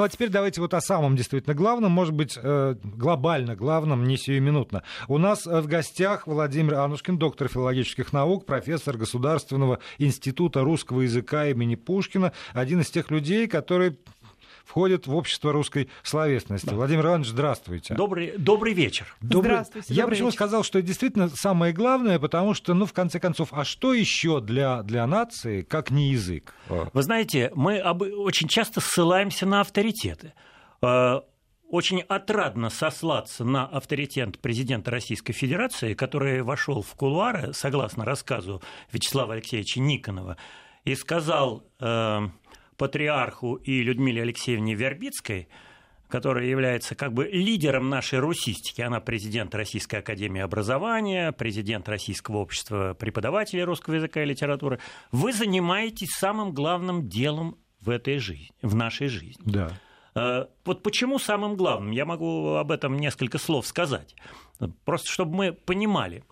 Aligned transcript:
Ну 0.00 0.04
а 0.04 0.08
теперь 0.08 0.30
давайте 0.30 0.62
вот 0.62 0.72
о 0.72 0.80
самом 0.80 1.14
действительно 1.14 1.54
главном, 1.54 1.92
может 1.92 2.14
быть, 2.14 2.38
э, 2.42 2.74
глобально 2.82 3.54
главном, 3.54 4.04
не 4.04 4.16
сиюминутно. 4.16 4.82
У 5.08 5.18
нас 5.18 5.44
в 5.44 5.66
гостях 5.66 6.26
Владимир 6.26 6.76
Анушкин, 6.76 7.18
доктор 7.18 7.48
филологических 7.48 8.10
наук, 8.14 8.46
профессор 8.46 8.96
Государственного 8.96 9.78
института 9.98 10.62
русского 10.62 11.02
языка 11.02 11.48
имени 11.48 11.74
Пушкина, 11.74 12.32
один 12.54 12.80
из 12.80 12.88
тех 12.88 13.10
людей, 13.10 13.46
который 13.46 13.98
входит 14.64 15.06
в 15.06 15.14
общество 15.14 15.52
русской 15.52 15.88
словесности. 16.02 16.66
Да. 16.66 16.76
Владимир 16.76 17.06
Иванович, 17.06 17.28
здравствуйте. 17.28 17.94
Добрый, 17.94 18.34
добрый 18.36 18.72
вечер. 18.72 19.14
Добрый... 19.20 19.52
Здравствуйте. 19.52 19.94
Я 19.94 20.06
почему 20.06 20.28
вечер. 20.28 20.36
сказал, 20.36 20.62
что 20.62 20.78
это 20.78 20.86
действительно 20.86 21.28
самое 21.28 21.72
главное, 21.72 22.18
потому 22.18 22.54
что, 22.54 22.74
ну, 22.74 22.86
в 22.86 22.92
конце 22.92 23.20
концов, 23.20 23.48
а 23.52 23.64
что 23.64 23.94
еще 23.94 24.40
для, 24.40 24.82
для 24.82 25.06
нации, 25.06 25.62
как 25.62 25.90
не 25.90 26.10
язык? 26.10 26.54
Вы 26.68 27.02
знаете, 27.02 27.50
мы 27.54 27.78
об... 27.78 28.02
очень 28.02 28.48
часто 28.48 28.80
ссылаемся 28.80 29.46
на 29.46 29.60
авторитеты 29.60 30.32
э, 30.82 31.20
очень 31.70 32.00
отрадно 32.00 32.68
сослаться 32.68 33.44
на 33.44 33.64
авторитет 33.64 34.40
президента 34.40 34.90
Российской 34.90 35.32
Федерации, 35.32 35.94
который 35.94 36.42
вошел 36.42 36.82
в 36.82 36.94
кулуары, 36.94 37.52
согласно 37.52 38.04
рассказу 38.04 38.60
Вячеслава 38.92 39.34
Алексеевича 39.34 39.80
Никонова, 39.80 40.36
и 40.84 40.94
сказал 40.94 41.64
э, 41.78 42.28
патриарху 42.80 43.56
и 43.56 43.82
Людмиле 43.82 44.22
Алексеевне 44.22 44.74
Вербицкой, 44.74 45.48
которая 46.08 46.46
является 46.46 46.94
как 46.94 47.12
бы 47.12 47.26
лидером 47.26 47.90
нашей 47.90 48.20
русистики. 48.20 48.80
Она 48.80 49.00
президент 49.00 49.54
Российской 49.54 49.96
Академии 49.96 50.40
Образования, 50.40 51.32
президент 51.32 51.90
Российского 51.90 52.38
общества 52.38 52.96
преподавателей 52.98 53.64
русского 53.64 53.96
языка 53.96 54.22
и 54.22 54.24
литературы. 54.24 54.78
Вы 55.12 55.34
занимаетесь 55.34 56.08
самым 56.12 56.52
главным 56.52 57.06
делом 57.06 57.58
в 57.82 57.90
этой 57.90 58.16
жизни, 58.16 58.48
в 58.62 58.74
нашей 58.74 59.08
жизни. 59.08 59.42
Да. 59.44 59.72
Э, 60.14 60.46
вот 60.64 60.82
почему 60.82 61.18
самым 61.18 61.56
главным? 61.56 61.90
Я 61.90 62.06
могу 62.06 62.54
об 62.54 62.72
этом 62.72 62.96
несколько 62.96 63.36
слов 63.36 63.66
сказать. 63.66 64.16
Просто 64.86 65.10
чтобы 65.10 65.36
мы 65.36 65.52
понимали. 65.52 66.24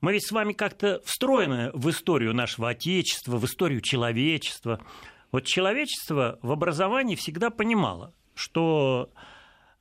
Мы 0.00 0.14
ведь 0.14 0.26
с 0.26 0.32
вами 0.32 0.54
как-то 0.54 1.02
встроены 1.04 1.72
в 1.74 1.90
историю 1.90 2.32
нашего 2.32 2.70
Отечества, 2.70 3.36
в 3.36 3.44
историю 3.44 3.82
человечества– 3.82 4.80
вот 5.34 5.46
человечество 5.46 6.38
в 6.42 6.52
образовании 6.52 7.16
всегда 7.16 7.50
понимало, 7.50 8.14
что 8.36 9.10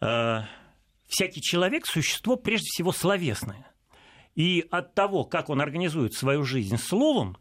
э, 0.01 0.39
всякий 1.07 1.41
человек– 1.43 1.85
существо 1.85 2.37
прежде 2.37 2.65
всего 2.71 2.91
словесное. 2.91 3.67
И 4.33 4.65
от 4.71 4.95
того, 4.95 5.25
как 5.25 5.51
он 5.51 5.61
организует 5.61 6.15
свою 6.15 6.43
жизнь 6.43 6.77
словом, 6.77 7.37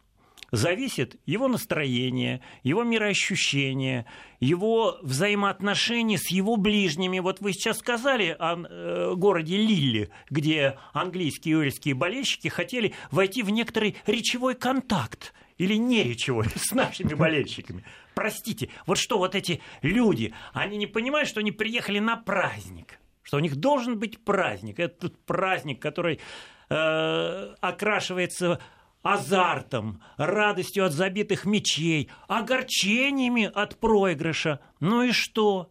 зависит 0.51 1.19
его 1.25 1.49
настроение, 1.49 2.43
его 2.63 2.85
мироощущение, 2.85 4.05
его 4.41 4.99
взаимоотношения 5.01 6.19
с 6.19 6.29
его 6.29 6.59
ближними. 6.59 7.19
Вот 7.19 7.41
вы 7.41 7.55
сейчас 7.55 7.79
сказали 7.79 8.37
о 8.39 8.59
э, 8.59 9.15
городе 9.15 9.57
Лилле, 9.57 10.11
где 10.29 10.77
английские 10.93 11.53
и 11.53 11.57
уэльские 11.57 11.95
болельщики 11.95 12.49
хотели 12.49 12.93
войти 13.11 13.43
в 13.43 13.49
некоторый 13.49 13.97
речевой 14.07 14.55
контакт 14.55 15.33
или 15.57 15.77
не 15.77 16.03
речевой 16.03 16.47
с 16.55 16.73
нашими 16.73 17.15
болельщиками. 17.15 17.85
Простите, 18.15 18.69
вот 18.87 18.99
что 18.99 19.19
вот 19.19 19.35
эти 19.35 19.61
люди, 19.81 20.35
они 20.53 20.77
не 20.77 20.87
понимают, 20.87 21.29
что 21.29 21.41
они 21.41 21.51
приехали 21.51 21.99
на 21.99 22.17
праздник, 22.17 22.99
что 23.23 23.39
у 23.39 23.41
них 23.41 23.57
должен 23.57 23.99
быть 23.99 24.23
праздник. 24.25 24.79
Этот 24.81 25.19
праздник, 25.25 25.81
который 25.81 26.21
э, 26.69 27.55
окрашивается 27.61 28.61
азартом, 29.03 30.03
радостью 30.17 30.85
от 30.85 30.93
забитых 30.93 31.45
мечей, 31.45 32.11
огорчениями 32.29 33.51
от 33.53 33.79
проигрыша. 33.79 34.61
Ну 34.81 35.03
и 35.03 35.13
что? 35.13 35.71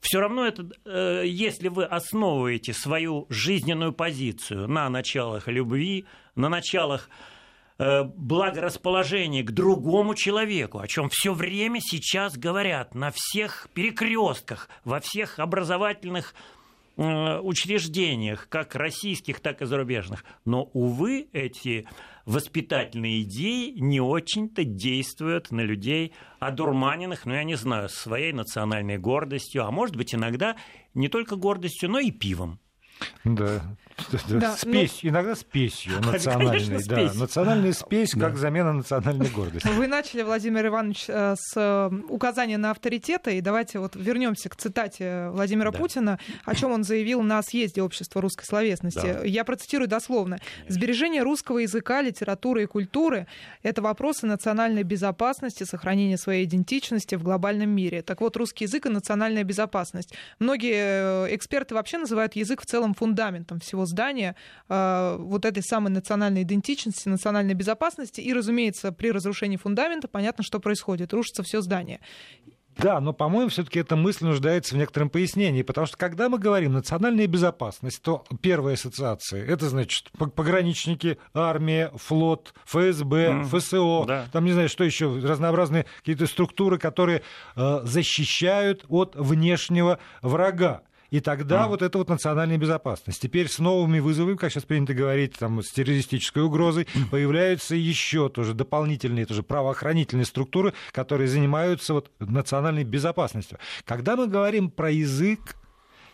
Все 0.00 0.20
равно 0.20 0.46
это, 0.46 0.70
э, 0.86 1.24
если 1.26 1.68
вы 1.68 1.84
основываете 1.84 2.72
свою 2.72 3.26
жизненную 3.28 3.92
позицию 3.92 4.66
на 4.66 4.88
началах 4.88 5.46
любви, 5.46 6.06
на 6.36 6.48
началах 6.48 7.10
благорасположение 7.80 9.42
к 9.42 9.52
другому 9.52 10.14
человеку, 10.14 10.80
о 10.80 10.86
чем 10.86 11.08
все 11.10 11.32
время 11.32 11.80
сейчас 11.80 12.36
говорят 12.36 12.94
на 12.94 13.10
всех 13.10 13.68
перекрестках, 13.72 14.68
во 14.84 15.00
всех 15.00 15.38
образовательных 15.38 16.34
э, 16.98 17.38
учреждениях, 17.40 18.48
как 18.50 18.74
российских, 18.74 19.40
так 19.40 19.62
и 19.62 19.64
зарубежных. 19.64 20.24
Но, 20.44 20.64
увы, 20.74 21.28
эти 21.32 21.86
воспитательные 22.26 23.22
идеи 23.22 23.72
не 23.78 24.00
очень-то 24.00 24.64
действуют 24.64 25.50
на 25.50 25.62
людей 25.62 26.12
одурманенных, 26.38 27.24
ну, 27.24 27.32
я 27.32 27.44
не 27.44 27.54
знаю, 27.54 27.88
своей 27.88 28.32
национальной 28.32 28.98
гордостью, 28.98 29.64
а 29.64 29.70
может 29.70 29.96
быть, 29.96 30.14
иногда 30.14 30.56
не 30.92 31.08
только 31.08 31.36
гордостью, 31.36 31.88
но 31.88 31.98
и 31.98 32.10
пивом. 32.10 32.60
Да. 33.24 33.60
Да, 34.28 34.56
спесь, 34.56 35.00
но... 35.02 35.10
иногда 35.10 35.34
спесью 35.34 36.00
национальной. 36.00 36.58
Конечно, 36.58 36.78
да. 36.88 37.08
Спесь. 37.08 37.20
Национальная 37.20 37.72
спесь 37.72 38.10
как 38.12 38.36
замена 38.36 38.72
национальной 38.72 39.28
гордости. 39.28 39.68
Вы 39.68 39.86
начали, 39.86 40.22
Владимир 40.22 40.66
Иванович, 40.66 41.04
э, 41.08 41.34
с 41.36 41.52
э, 41.56 41.90
указания 42.08 42.58
на 42.58 42.70
авторитеты. 42.70 43.38
И 43.38 43.40
давайте 43.40 43.78
вот 43.78 43.96
вернемся 43.96 44.48
к 44.48 44.56
цитате 44.56 45.28
Владимира 45.30 45.70
да. 45.70 45.78
Путина, 45.78 46.18
о 46.44 46.54
чем 46.54 46.72
он 46.72 46.84
заявил 46.84 47.22
на 47.22 47.42
съезде 47.42 47.82
общества 47.82 48.20
русской 48.20 48.44
словесности. 48.44 49.18
Да. 49.20 49.24
Я 49.24 49.44
процитирую 49.44 49.88
дословно. 49.88 50.38
Конечно. 50.38 50.74
Сбережение 50.74 51.22
русского 51.22 51.58
языка, 51.58 52.02
литературы 52.02 52.64
и 52.64 52.66
культуры— 52.66 53.26
это 53.62 53.82
вопросы 53.82 54.26
национальной 54.26 54.82
безопасности, 54.82 55.64
сохранения 55.64 56.16
своей 56.16 56.44
идентичности 56.44 57.14
в 57.14 57.22
глобальном 57.22 57.70
мире. 57.70 58.02
Так 58.02 58.20
вот, 58.20 58.36
русский 58.36 58.64
язык 58.64 58.86
и 58.86 58.88
национальная 58.88 59.44
безопасность. 59.44 60.14
Многие 60.38 61.26
э, 61.26 61.34
эксперты 61.34 61.74
вообще 61.74 61.98
называют 61.98 62.36
язык 62.36 62.62
в 62.62 62.66
целом 62.66 62.89
фундаментом 62.94 63.60
всего 63.60 63.86
здания 63.86 64.36
э, 64.68 65.16
вот 65.18 65.44
этой 65.44 65.62
самой 65.62 65.90
национальной 65.90 66.42
идентичности, 66.42 67.08
национальной 67.08 67.54
безопасности. 67.54 68.20
И, 68.20 68.32
разумеется, 68.32 68.92
при 68.92 69.10
разрушении 69.10 69.56
фундамента 69.56 70.08
понятно, 70.08 70.44
что 70.44 70.60
происходит. 70.60 71.12
Рушится 71.12 71.42
все 71.42 71.60
здание. 71.60 72.00
Да, 72.78 73.00
но, 73.00 73.12
по-моему, 73.12 73.50
все-таки 73.50 73.80
эта 73.80 73.96
мысль 73.96 74.24
нуждается 74.24 74.74
в 74.74 74.78
некотором 74.78 75.10
пояснении, 75.10 75.62
потому 75.62 75.86
что 75.86 75.96
когда 75.96 76.28
мы 76.28 76.38
говорим 76.38 76.72
национальная 76.72 77.26
безопасность, 77.26 78.00
то 78.02 78.24
первая 78.40 78.74
ассоциация 78.74 79.44
это 79.44 79.68
значит 79.68 80.10
пограничники, 80.34 81.18
армия, 81.34 81.92
флот, 81.96 82.54
ФСБ, 82.64 83.26
mm. 83.26 83.44
ФСО, 83.44 84.04
да. 84.06 84.26
там 84.32 84.44
не 84.44 84.52
знаю, 84.52 84.68
что 84.68 84.84
еще, 84.84 85.18
разнообразные 85.18 85.86
какие-то 85.98 86.26
структуры, 86.26 86.78
которые 86.78 87.22
э, 87.56 87.80
защищают 87.84 88.84
от 88.88 89.14
внешнего 89.16 89.98
врага. 90.22 90.82
И 91.10 91.20
тогда 91.20 91.64
а. 91.64 91.68
вот 91.68 91.82
это 91.82 91.98
вот 91.98 92.08
национальная 92.08 92.56
безопасность. 92.56 93.20
Теперь 93.20 93.48
с 93.48 93.58
новыми 93.58 93.98
вызовами, 93.98 94.36
как 94.36 94.52
сейчас 94.52 94.64
принято 94.64 94.94
говорить, 94.94 95.34
там, 95.38 95.62
с 95.62 95.70
террористической 95.70 96.42
угрозой, 96.42 96.86
появляются 97.10 97.74
еще 97.74 98.28
тоже 98.28 98.54
дополнительные 98.54 99.26
тоже 99.26 99.42
правоохранительные 99.42 100.24
структуры, 100.24 100.72
которые 100.92 101.28
занимаются 101.28 101.94
вот 101.94 102.10
национальной 102.20 102.84
безопасностью. 102.84 103.58
Когда 103.84 104.16
мы 104.16 104.26
говорим 104.26 104.70
про 104.70 104.90
язык, 104.90 105.56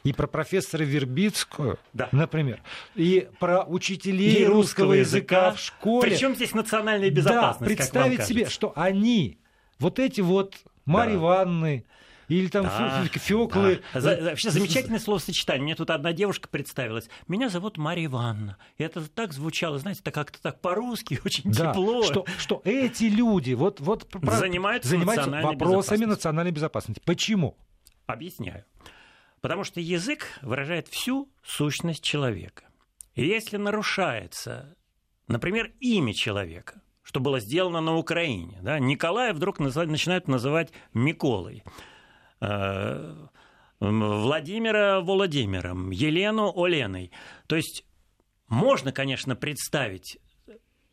и 0.05 0.12
про 0.12 0.29
профессора 0.29 0.85
Вербицкую, 0.85 1.81
да. 1.93 2.09
например, 2.12 2.62
и 2.95 3.29
про 3.41 3.65
учителей 3.65 4.43
и 4.43 4.45
русского 4.45 4.93
языка, 4.93 5.49
языка 5.49 5.51
в 5.51 5.59
школе. 5.59 6.11
Причем 6.11 6.37
здесь 6.37 6.55
национальная 6.55 7.11
безопасность? 7.11 7.59
Да, 7.59 7.67
представить 7.67 8.23
себе, 8.23 8.49
что 8.49 8.73
они, 8.77 9.41
вот 9.81 9.99
эти 9.99 10.21
вот 10.21 10.55
Марьи 10.85 11.15
да. 11.15 11.21
Ивановны, 11.21 11.85
или 12.28 12.48
там 12.48 12.64
да, 12.64 13.04
феклы. 13.12 13.82
Да. 13.94 14.00
За, 14.00 14.16
вообще 14.16 14.50
замечательное 14.50 14.98
словосочетание. 14.98 15.62
Мне 15.62 15.75
тут 15.75 15.91
одна 15.91 16.12
девушка 16.12 16.48
представилась. 16.48 17.09
Меня 17.28 17.48
зовут 17.48 17.78
Мария 17.78 18.06
Ивановна. 18.06 18.56
И 18.78 18.82
это 18.82 19.06
так 19.09 19.32
звучало, 19.32 19.78
знаете, 19.78 20.03
так 20.03 20.14
как-то 20.14 20.41
так 20.41 20.60
по-русски, 20.60 21.20
очень 21.25 21.50
да, 21.53 21.70
тепло. 21.72 22.03
Что, 22.03 22.25
что 22.38 22.62
эти 22.64 23.04
люди 23.04 23.54
вот, 23.54 23.81
вот 23.81 24.09
занимаются, 24.22 24.91
занимаются 24.91 25.31
вопросами 25.31 26.04
национальной 26.04 26.53
безопасности. 26.53 27.03
Почему? 27.04 27.56
Объясняю. 28.06 28.64
Потому 29.40 29.64
что 29.64 29.81
язык 29.81 30.26
выражает 30.43 30.88
всю 30.88 31.31
сущность 31.44 32.02
человека. 32.02 32.64
И 33.14 33.25
если 33.25 33.56
нарушается, 33.56 34.76
например, 35.29 35.72
имя 35.81 36.12
человека, 36.12 36.82
что 37.02 37.20
было 37.20 37.38
сделано 37.38 37.81
на 37.81 37.96
Украине, 37.96 38.58
да, 38.62 38.79
Николая 38.81 39.32
вдруг 39.32 39.61
начинают 39.61 40.26
называть 40.26 40.72
Миколой. 40.93 41.62
Э, 42.41 43.27
Владимира 43.81 45.00
Владимиром, 45.00 45.91
Елену 45.91 46.53
Оленой. 46.55 47.12
То 47.47 47.56
есть 47.56 47.85
можно, 48.49 48.93
конечно, 48.93 49.37
представить 49.37 50.19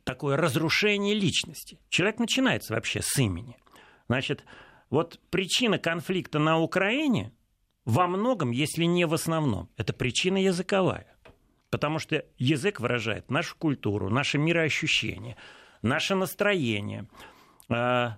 такое 0.04 0.36
разрушение 0.36 1.14
личности. 1.14 1.80
Человек 1.90 2.20
начинается 2.20 2.74
вообще 2.74 3.02
с 3.02 3.18
имени. 3.18 3.58
Значит, 4.08 4.44
вот 4.90 5.20
причина 5.30 5.80
конфликта 5.80 6.40
на 6.40 6.60
Украине 6.60 7.32
во 7.86 8.08
многом, 8.08 8.52
если 8.52 8.84
не 8.84 9.06
в 9.06 9.14
основном, 9.14 9.70
это 9.78 9.94
причина 9.94 10.38
языковая. 10.38 11.08
Потому 11.70 12.00
что 12.00 12.26
язык 12.38 12.80
выражает 12.80 13.32
нашу 13.32 13.56
культуру, 13.58 14.10
наше 14.10 14.38
мироощущение, 14.38 15.38
наше 15.82 16.16
настроение– 16.16 17.08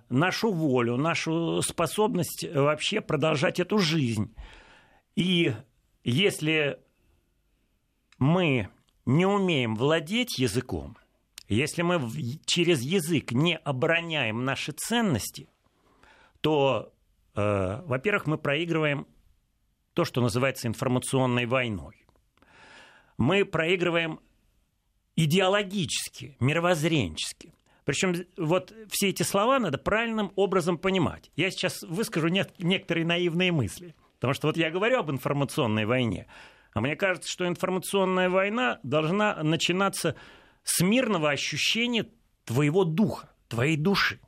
нашу 0.08 0.52
волю, 0.52 0.96
нашу 0.96 1.62
способность 1.62 2.46
вообще 2.54 3.00
продолжать 3.00 3.60
эту 3.60 3.78
жизнь. 3.78 4.34
И 5.14 5.54
если 6.04 6.78
мы 8.18 8.68
не 9.04 9.26
умеем 9.26 9.76
владеть 9.76 10.38
языком, 10.38 10.96
если 11.48 11.82
мы 11.82 12.10
через 12.44 12.82
язык 12.82 13.32
не 13.32 13.56
обороняем 13.56 14.44
наши 14.44 14.72
ценности, 14.72 15.48
то, 16.40 16.92
э, 17.34 17.82
во-первых, 17.86 18.26
мы 18.26 18.38
проигрываем 18.38 19.06
то, 19.94 20.04
что 20.04 20.20
называется 20.20 20.68
информационной 20.68 21.46
войной. 21.46 22.04
Мы 23.16 23.44
проигрываем 23.44 24.20
идеологически, 25.14 26.36
мировоззренчески. 26.40 27.52
Причем 27.86 28.26
вот 28.36 28.74
все 28.90 29.10
эти 29.10 29.22
слова 29.22 29.60
надо 29.60 29.78
правильным 29.78 30.32
образом 30.34 30.76
понимать. 30.76 31.30
Я 31.36 31.52
сейчас 31.52 31.82
выскажу 31.82 32.26
некоторые 32.28 33.06
наивные 33.06 33.52
мысли. 33.52 33.94
Потому 34.16 34.34
что 34.34 34.48
вот 34.48 34.56
я 34.56 34.70
говорю 34.72 34.98
об 34.98 35.10
информационной 35.12 35.86
войне, 35.86 36.26
а 36.72 36.80
мне 36.80 36.96
кажется, 36.96 37.30
что 37.30 37.46
информационная 37.46 38.28
война 38.28 38.80
должна 38.82 39.40
начинаться 39.44 40.16
с 40.64 40.82
мирного 40.82 41.30
ощущения 41.30 42.08
твоего 42.44 42.82
духа, 42.84 43.30
твоей 43.46 43.76
души. 43.76 44.18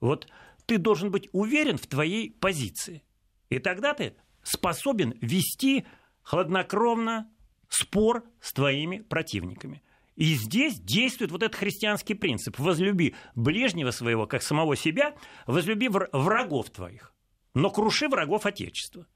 Вот 0.00 0.26
ты 0.66 0.76
должен 0.76 1.12
быть 1.12 1.28
уверен 1.30 1.78
в 1.78 1.86
твоей 1.86 2.32
позиции. 2.32 3.04
И 3.50 3.60
тогда 3.60 3.94
ты 3.94 4.16
способен 4.42 5.14
вести 5.20 5.86
хладнокровно 6.22 7.30
спор 7.68 8.24
с 8.40 8.52
твоими 8.52 8.98
противниками. 8.98 9.80
И 10.20 10.34
здесь 10.34 10.78
действует 10.78 11.30
вот 11.30 11.42
этот 11.42 11.58
христианский 11.58 12.12
принцип. 12.12 12.58
Возлюби 12.58 13.14
ближнего 13.34 13.90
своего, 13.90 14.26
как 14.26 14.42
самого 14.42 14.76
себя, 14.76 15.14
возлюби 15.46 15.88
врагов 15.88 16.68
твоих, 16.68 17.14
но 17.54 17.70
круши 17.70 18.06
врагов 18.06 18.44
Отечества. 18.44 19.06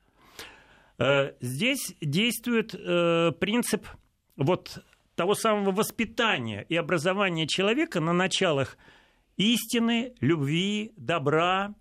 Э, 0.96 1.34
здесь 1.42 1.94
действует 2.00 2.74
э, 2.74 3.32
принцип 3.38 3.86
вот 4.36 4.82
того 5.14 5.34
самого 5.34 5.72
воспитания 5.72 6.64
и 6.70 6.74
образования 6.74 7.46
человека 7.46 8.00
на 8.00 8.14
началах 8.14 8.78
истины, 9.36 10.14
любви, 10.20 10.94
добра, 10.96 11.74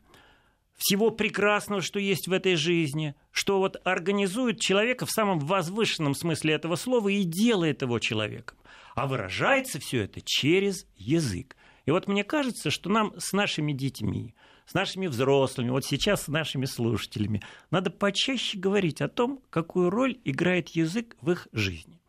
всего 0.75 1.11
прекрасного, 1.11 1.81
что 1.81 1.97
есть 1.97 2.27
в 2.27 2.33
этой 2.33 2.55
жизни, 2.55 3.15
что 3.31 3.59
вот 3.59 3.77
организует 3.85 4.59
человека 4.59 5.05
в 5.05 5.11
самом 5.11 5.39
возвышенном 5.39 6.13
смысле 6.13 6.55
этого 6.55 6.75
слова 6.75 7.07
и 7.07 7.23
делает 7.23 7.83
его 7.83 7.99
человеком. 7.99 8.57
А 8.95 9.07
выражается 9.07 9.79
все 9.79 10.03
это 10.03 10.21
через 10.23 10.85
язык. 10.95 11.55
И 11.85 11.91
вот 11.91 12.07
мне 12.07 12.23
кажется, 12.23 12.69
что 12.69 12.89
нам 12.89 13.13
с 13.19 13.33
нашими 13.33 13.73
детьми, 13.73 14.35
с 14.65 14.73
нашими 14.73 15.07
взрослыми, 15.07 15.69
вот 15.69 15.85
сейчас 15.85 16.23
с 16.23 16.27
нашими 16.27 16.65
слушателями, 16.65 17.41
надо 17.71 17.89
почаще 17.89 18.57
говорить 18.57 19.01
о 19.01 19.09
том, 19.09 19.41
какую 19.49 19.89
роль 19.89 20.19
играет 20.23 20.69
язык 20.69 21.17
в 21.21 21.31
их 21.31 21.47
жизни. 21.51 21.99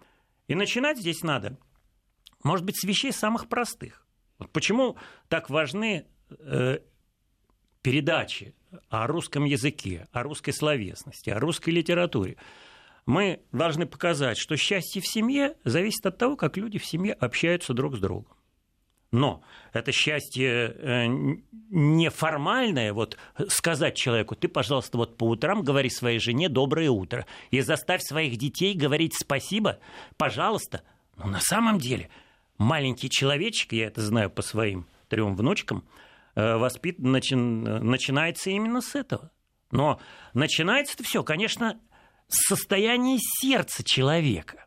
И 0.47 0.55
начинать 0.55 0.99
здесь 0.99 1.23
надо, 1.23 1.59
может 2.43 2.65
быть, 2.65 2.79
с 2.79 2.85
вещей 2.85 3.13
самых 3.13 3.49
простых. 3.49 4.07
Вот 4.39 4.51
почему 4.53 4.97
так 5.29 5.49
важны 5.49 6.07
э, 6.31 6.79
передачи 7.83 8.55
о 8.89 9.07
русском 9.07 9.45
языке, 9.45 10.09
о 10.13 10.23
русской 10.23 10.53
словесности, 10.53 11.31
о 11.31 11.41
русской 11.41 11.71
литературе. 11.71 12.37
Мы 13.07 13.43
должны 13.53 13.87
показать, 13.87 14.39
что 14.39 14.57
счастье 14.57 15.03
в 15.03 15.07
семье 15.07 15.57
зависит 15.65 16.07
от 16.07 16.17
того, 16.17 16.37
как 16.37 16.57
люди 16.57 16.79
в 16.79 16.87
семье 16.87 17.13
общаются 17.13 17.75
друг 17.75 17.97
с 17.97 18.01
другом. 18.01 18.35
Но 19.15 19.45
это 19.73 19.93
счастье 19.93 20.75
э, 20.77 21.07
неформальное, 21.71 22.93
вот 22.93 23.17
сказать 23.47 23.95
человеку, 23.95 24.35
ты, 24.35 24.49
пожалуйста, 24.49 24.99
вот 24.99 25.17
по 25.17 25.29
утрам 25.29 25.63
говори 25.63 25.89
своей 25.89 26.19
жене 26.19 26.49
доброе 26.49 26.91
утро 26.91 27.25
и 27.53 27.61
заставь 27.61 28.03
своих 28.03 28.39
детей 28.39 28.75
говорить 28.75 29.15
спасибо, 29.17 29.79
пожалуйста. 30.17 30.83
Но 31.17 31.27
на 31.27 31.39
самом 31.39 31.79
деле 31.79 32.11
маленький 32.59 33.09
человечек, 33.09 33.73
я 33.73 33.87
это 33.87 34.01
знаю 34.01 34.31
по 34.31 34.43
своим 34.43 34.87
трем 35.09 35.37
внучкам, 35.37 35.85
э, 36.35 36.57
воспит... 36.57 36.99
начи... 36.99 37.37
начинается 37.37 38.51
именно 38.51 38.81
с 38.81 38.97
этого. 38.97 39.31
Но 39.71 40.01
начинается 40.33 40.95
это 40.95 41.05
все, 41.05 41.23
конечно, 41.23 41.79
с 42.35 42.49
состояния 42.49 43.19
сердца 43.19 43.83
человека. 43.83 44.67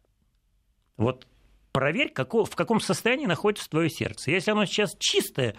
Вот 0.95 1.27
проверь, 1.71 2.09
како, 2.11 2.45
в 2.45 2.55
каком 2.55 2.79
состоянии 2.79 3.25
находится 3.25 3.69
твое 3.69 3.89
сердце. 3.89 4.31
Если 4.31 4.51
оно 4.51 4.65
сейчас 4.65 4.95
чистое 4.97 5.55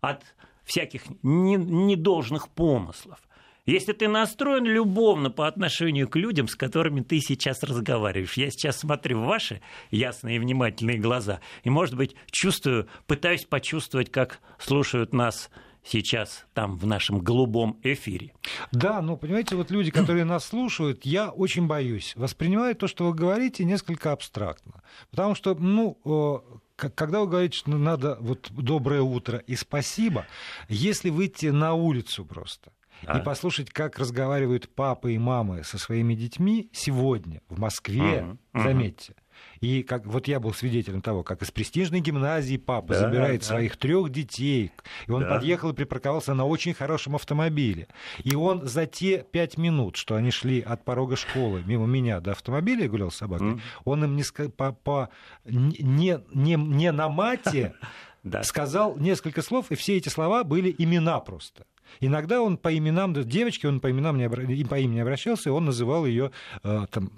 от 0.00 0.24
всяких 0.64 1.02
недолжных 1.22 2.48
помыслов, 2.48 3.20
если 3.66 3.92
ты 3.92 4.08
настроен 4.08 4.64
любовно 4.64 5.30
по 5.30 5.46
отношению 5.46 6.08
к 6.08 6.16
людям, 6.16 6.48
с 6.48 6.56
которыми 6.56 7.02
ты 7.02 7.20
сейчас 7.20 7.62
разговариваешь, 7.62 8.34
я 8.34 8.50
сейчас 8.50 8.80
смотрю 8.80 9.20
в 9.20 9.26
ваши 9.26 9.60
ясные 9.90 10.36
и 10.36 10.38
внимательные 10.40 10.98
глаза, 10.98 11.40
и, 11.62 11.70
может 11.70 11.94
быть, 11.94 12.16
чувствую, 12.30 12.88
пытаюсь 13.06 13.44
почувствовать, 13.44 14.10
как 14.10 14.40
слушают 14.58 15.12
нас 15.12 15.50
сейчас 15.84 16.46
там 16.54 16.76
в 16.76 16.86
нашем 16.86 17.18
голубом 17.18 17.78
эфире. 17.82 18.32
Да, 18.72 19.00
ну, 19.02 19.16
понимаете, 19.16 19.56
вот 19.56 19.70
люди, 19.70 19.90
которые 19.90 20.24
нас 20.24 20.44
слушают, 20.44 21.04
я 21.04 21.30
очень 21.30 21.66
боюсь, 21.66 22.14
воспринимают 22.16 22.78
то, 22.78 22.86
что 22.86 23.06
вы 23.06 23.14
говорите, 23.14 23.64
несколько 23.64 24.12
абстрактно. 24.12 24.82
Потому 25.10 25.34
что, 25.34 25.54
ну, 25.54 26.62
когда 26.76 27.20
вы 27.20 27.26
говорите, 27.26 27.58
что 27.58 27.70
надо 27.70 28.16
вот 28.20 28.50
доброе 28.50 29.02
утро 29.02 29.38
и 29.38 29.56
спасибо, 29.56 30.26
если 30.68 31.10
выйти 31.10 31.46
на 31.46 31.74
улицу 31.74 32.24
просто, 32.24 32.72
а? 33.06 33.18
и 33.18 33.22
послушать, 33.22 33.70
как 33.70 33.98
разговаривают 33.98 34.68
папы 34.74 35.14
и 35.14 35.18
мамы 35.18 35.64
со 35.64 35.78
своими 35.78 36.14
детьми 36.14 36.70
сегодня 36.72 37.42
в 37.48 37.58
Москве, 37.58 38.38
угу, 38.52 38.62
заметьте, 38.62 39.14
и 39.60 39.82
как 39.82 40.06
вот 40.06 40.26
я 40.26 40.40
был 40.40 40.54
свидетелем 40.54 41.02
того, 41.02 41.22
как 41.22 41.42
из 41.42 41.50
престижной 41.50 42.00
гимназии 42.00 42.56
папа 42.56 42.94
да, 42.94 43.00
забирает 43.00 43.40
да. 43.40 43.46
своих 43.46 43.76
трех 43.76 44.10
детей, 44.10 44.72
и 45.06 45.10
он 45.10 45.22
да. 45.22 45.34
подъехал 45.34 45.70
и 45.70 45.74
припарковался 45.74 46.34
на 46.34 46.46
очень 46.46 46.72
хорошем 46.72 47.14
автомобиле. 47.14 47.88
И 48.24 48.34
он 48.34 48.66
за 48.66 48.86
те 48.86 49.24
пять 49.30 49.58
минут, 49.58 49.96
что 49.96 50.14
они 50.14 50.30
шли 50.30 50.60
от 50.60 50.84
порога 50.84 51.16
школы 51.16 51.62
мимо 51.66 51.86
меня 51.86 52.20
до 52.20 52.32
автомобиля, 52.32 52.84
я 52.84 52.88
гулял 52.88 53.10
с 53.10 53.16
собакой, 53.16 53.52
mm. 53.52 53.60
он 53.84 54.04
им 54.04 54.16
не, 54.16 54.24
по, 54.50 54.72
по, 54.72 55.10
не, 55.44 56.20
не, 56.32 56.54
не 56.54 56.92
на 56.92 57.08
мате 57.08 57.74
сказал 58.42 58.96
несколько 58.96 59.42
слов, 59.42 59.70
и 59.70 59.74
все 59.74 59.96
эти 59.96 60.08
слова 60.08 60.42
были 60.42 60.74
имена 60.76 61.20
просто. 61.20 61.66
Иногда 61.98 62.40
он 62.40 62.56
по 62.56 62.76
именам 62.76 63.12
девочки, 63.12 63.66
он 63.66 63.80
по 63.80 63.90
именам 63.90 64.16
не 64.16 64.24
обра... 64.24 64.44
по 64.68 64.78
имени 64.78 65.00
обращался, 65.00 65.48
и 65.48 65.52
он 65.52 65.66
называл 65.66 66.06
ее 66.06 66.30
э, 66.62 66.86
там 66.90 67.10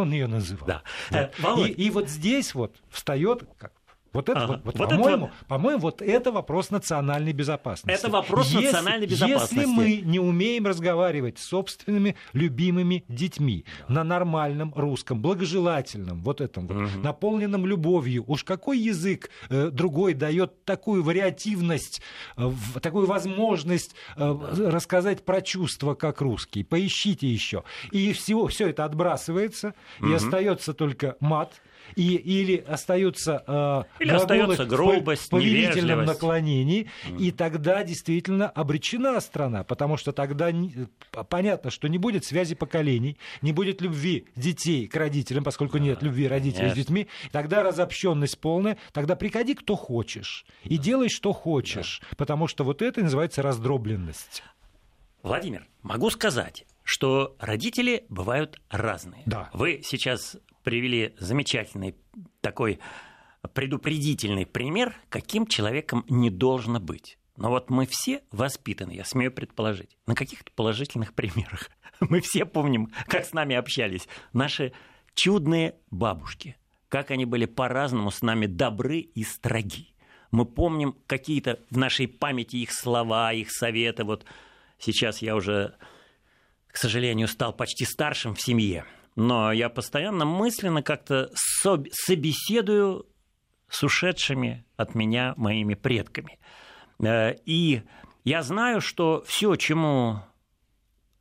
он 0.00 0.12
ее 0.12 0.26
называл. 0.26 0.66
Да. 0.66 0.82
Да. 1.10 1.30
Э, 1.38 1.60
и, 1.60 1.70
и 1.70 1.90
вот 1.90 2.08
здесь 2.08 2.54
вот 2.54 2.74
встает 2.88 3.44
как 3.58 3.72
вот 4.12 4.28
это, 4.28 4.44
ага. 4.44 4.60
вот, 4.64 4.78
вот, 4.78 4.88
по-моему, 4.90 5.26
это... 5.26 5.34
по-моему, 5.46 5.80
вот 5.80 6.02
это 6.02 6.32
вопрос 6.32 6.70
национальной 6.70 7.32
безопасности. 7.32 7.98
Это 7.98 8.10
вопрос 8.10 8.48
если, 8.50 8.66
национальной 8.66 9.06
безопасности. 9.06 9.54
Если 9.54 9.66
мы 9.66 10.02
не 10.04 10.18
умеем 10.18 10.66
разговаривать 10.66 11.38
с 11.38 11.44
собственными 11.44 12.16
любимыми 12.34 13.04
детьми 13.08 13.64
на 13.88 14.04
нормальном 14.04 14.72
русском, 14.76 15.22
благожелательном, 15.22 16.22
вот 16.22 16.40
этом 16.40 16.66
вот, 16.66 16.76
угу. 16.76 17.00
наполненном 17.02 17.64
любовью, 17.66 18.24
уж 18.26 18.44
какой 18.44 18.78
язык 18.78 19.30
э, 19.48 19.70
другой 19.70 20.12
дает 20.12 20.64
такую 20.64 21.02
вариативность, 21.02 22.02
э, 22.36 22.50
такую 22.82 23.06
возможность 23.06 23.94
э, 24.16 24.38
рассказать 24.70 25.24
про 25.24 25.40
чувства, 25.40 25.94
как 25.94 26.20
русский. 26.20 26.64
Поищите 26.64 27.26
еще. 27.26 27.64
И 27.90 28.12
всего, 28.12 28.46
все 28.48 28.68
это 28.68 28.84
отбрасывается, 28.84 29.74
угу. 30.00 30.10
и 30.10 30.14
остается 30.14 30.74
только 30.74 31.16
мат 31.20 31.52
и, 31.96 32.14
или 32.16 32.56
остаются, 32.56 33.42
э, 33.46 34.02
или 34.02 34.10
остается 34.10 34.64
грубость, 34.64 35.26
в 35.26 35.30
повелительном 35.30 36.04
наклонении, 36.04 36.88
mm. 37.08 37.18
и 37.18 37.30
тогда 37.30 37.82
действительно 37.84 38.48
обречена 38.48 39.20
страна, 39.20 39.64
потому 39.64 39.96
что 39.96 40.12
тогда 40.12 40.52
не, 40.52 40.88
понятно, 41.28 41.70
что 41.70 41.88
не 41.88 41.98
будет 41.98 42.24
связи 42.24 42.54
поколений, 42.54 43.16
не 43.40 43.52
будет 43.52 43.80
любви 43.80 44.26
детей 44.36 44.86
к 44.86 44.96
родителям, 44.96 45.44
поскольку 45.44 45.78
нет 45.78 46.02
любви 46.02 46.28
родителей 46.28 46.66
нет. 46.66 46.74
с 46.74 46.76
детьми, 46.76 47.08
тогда 47.30 47.62
разобщенность 47.62 48.38
полная, 48.38 48.78
тогда 48.92 49.16
приходи 49.16 49.54
кто 49.54 49.76
хочешь 49.76 50.44
и 50.64 50.76
да. 50.76 50.82
делай 50.82 51.08
что 51.08 51.32
хочешь, 51.32 52.00
да. 52.02 52.16
потому 52.16 52.46
что 52.46 52.64
вот 52.64 52.82
это 52.82 53.02
называется 53.02 53.42
раздробленность. 53.42 54.42
Владимир, 55.22 55.66
могу 55.82 56.10
сказать, 56.10 56.64
что 56.82 57.36
родители 57.38 58.04
бывают 58.08 58.60
разные. 58.70 59.22
Да. 59.26 59.50
Вы 59.52 59.82
сейчас 59.84 60.36
привели 60.62 61.14
замечательный 61.18 61.94
такой 62.40 62.78
предупредительный 63.54 64.46
пример, 64.46 64.94
каким 65.08 65.46
человеком 65.46 66.04
не 66.08 66.30
должно 66.30 66.80
быть. 66.80 67.18
Но 67.36 67.48
вот 67.48 67.70
мы 67.70 67.86
все 67.86 68.22
воспитаны, 68.30 68.92
я 68.92 69.04
смею 69.04 69.32
предположить, 69.32 69.96
на 70.06 70.14
каких-то 70.14 70.52
положительных 70.52 71.14
примерах. 71.14 71.70
Мы 72.00 72.20
все 72.20 72.44
помним, 72.44 72.92
как 73.06 73.24
с 73.24 73.32
нами 73.32 73.54
общались 73.56 74.08
наши 74.32 74.72
чудные 75.14 75.76
бабушки, 75.90 76.56
как 76.88 77.10
они 77.10 77.24
были 77.24 77.46
по-разному 77.46 78.10
с 78.10 78.22
нами 78.22 78.46
добры 78.46 78.98
и 78.98 79.24
строги. 79.24 79.94
Мы 80.30 80.46
помним 80.46 80.96
какие-то 81.06 81.60
в 81.70 81.76
нашей 81.76 82.08
памяти 82.08 82.56
их 82.56 82.72
слова, 82.72 83.32
их 83.32 83.50
советы. 83.50 84.04
Вот 84.04 84.24
сейчас 84.78 85.20
я 85.20 85.36
уже, 85.36 85.74
к 86.68 86.76
сожалению, 86.76 87.28
стал 87.28 87.52
почти 87.52 87.84
старшим 87.84 88.34
в 88.34 88.40
семье. 88.40 88.84
Но 89.14 89.52
я 89.52 89.68
постоянно 89.68 90.24
мысленно 90.24 90.82
как-то 90.82 91.30
собеседую 91.34 93.06
с 93.68 93.82
ушедшими 93.82 94.64
от 94.76 94.94
меня 94.94 95.34
моими 95.36 95.74
предками. 95.74 96.38
Э, 96.98 97.34
и 97.44 97.82
я 98.24 98.42
знаю, 98.42 98.80
что 98.80 99.24
все, 99.26 99.56
чему 99.56 100.20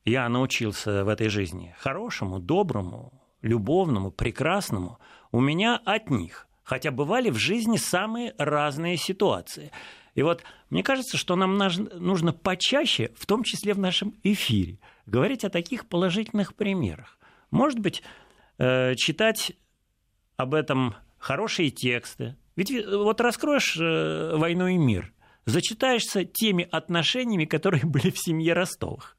я 0.06 0.28
научился 0.30 1.04
в 1.04 1.10
этой 1.10 1.30
жизни, 1.30 1.76
хорошему, 1.80 2.40
доброму, 2.40 3.22
любовному, 3.42 4.12
прекрасному, 4.12 5.00
у 5.32 5.40
меня 5.40 5.80
от 5.86 6.10
них. 6.10 6.48
Хотя 6.64 6.92
бывали 6.92 7.30
в 7.30 7.38
жизни 7.38 7.78
самые 7.78 8.34
разные 8.38 8.98
ситуации. 8.98 9.72
И 10.14 10.24
вот 10.24 10.44
мне 10.70 10.84
кажется, 10.84 11.18
что 11.18 11.36
нам 11.36 11.58
нужно 11.58 12.34
почаще, 12.34 13.12
в 13.16 13.26
том 13.26 13.44
числе 13.44 13.74
в 13.74 13.80
нашем 13.80 14.16
эфире, 14.24 14.80
говорить 15.06 15.44
о 15.44 15.50
таких 15.50 15.88
положительных 15.88 16.56
примерах. 16.56 17.18
Может 17.52 17.80
быть, 17.80 18.02
э, 18.58 18.96
читать 18.96 19.54
об 20.38 20.54
этом 20.54 20.96
хорошие 21.18 21.70
тексты. 21.70 22.36
Ведь 22.56 22.72
вот 22.86 23.22
раскроешь 23.22 23.78
э, 23.80 24.36
«Войну 24.36 24.68
и 24.68 24.78
мир», 24.78 25.14
зачитаешься 25.46 26.26
теми 26.26 26.68
отношениями, 26.72 27.46
которые 27.46 27.86
были 27.86 28.10
в 28.10 28.18
семье 28.18 28.54
Ростовых. 28.54 29.18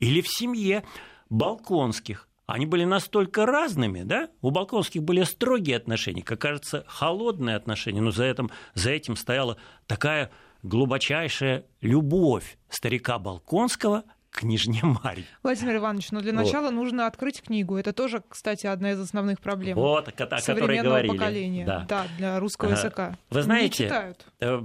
Или 0.00 0.20
в 0.20 0.28
семье 0.28 0.84
Балконских. 1.30 2.28
Они 2.46 2.64
были 2.64 2.84
настолько 2.84 3.44
разными, 3.44 4.04
да? 4.04 4.30
У 4.40 4.50
Балконских 4.50 5.02
были 5.02 5.22
строгие 5.24 5.76
отношения, 5.76 6.22
как 6.22 6.40
кажется, 6.40 6.84
холодные 6.86 7.56
отношения, 7.56 8.00
но 8.00 8.10
за 8.10 8.24
этим, 8.24 8.50
за 8.72 8.90
этим 8.90 9.16
стояла 9.16 9.58
такая 9.86 10.30
глубочайшая 10.62 11.66
любовь 11.82 12.56
старика 12.70 13.18
Балконского 13.18 14.04
княжне 14.38 14.80
Марье. 14.82 15.24
Владимир 15.42 15.76
Иванович, 15.76 16.12
но 16.12 16.18
ну, 16.18 16.22
для 16.22 16.32
начала 16.32 16.66
вот. 16.66 16.74
нужно 16.74 17.06
открыть 17.06 17.42
книгу. 17.42 17.76
Это 17.76 17.92
тоже, 17.92 18.22
кстати, 18.28 18.66
одна 18.66 18.92
из 18.92 19.00
основных 19.00 19.40
проблем. 19.40 19.76
Вот, 19.76 20.08
о, 20.08 20.10
о 20.10 20.40
которой 20.40 20.80
говорили. 20.80 21.12
поколения. 21.12 21.66
Да. 21.66 21.86
да, 21.88 22.06
для 22.16 22.40
русского 22.40 22.70
языка. 22.70 23.16
Вы 23.30 23.42
знаете, 23.42 24.14
э, 24.40 24.62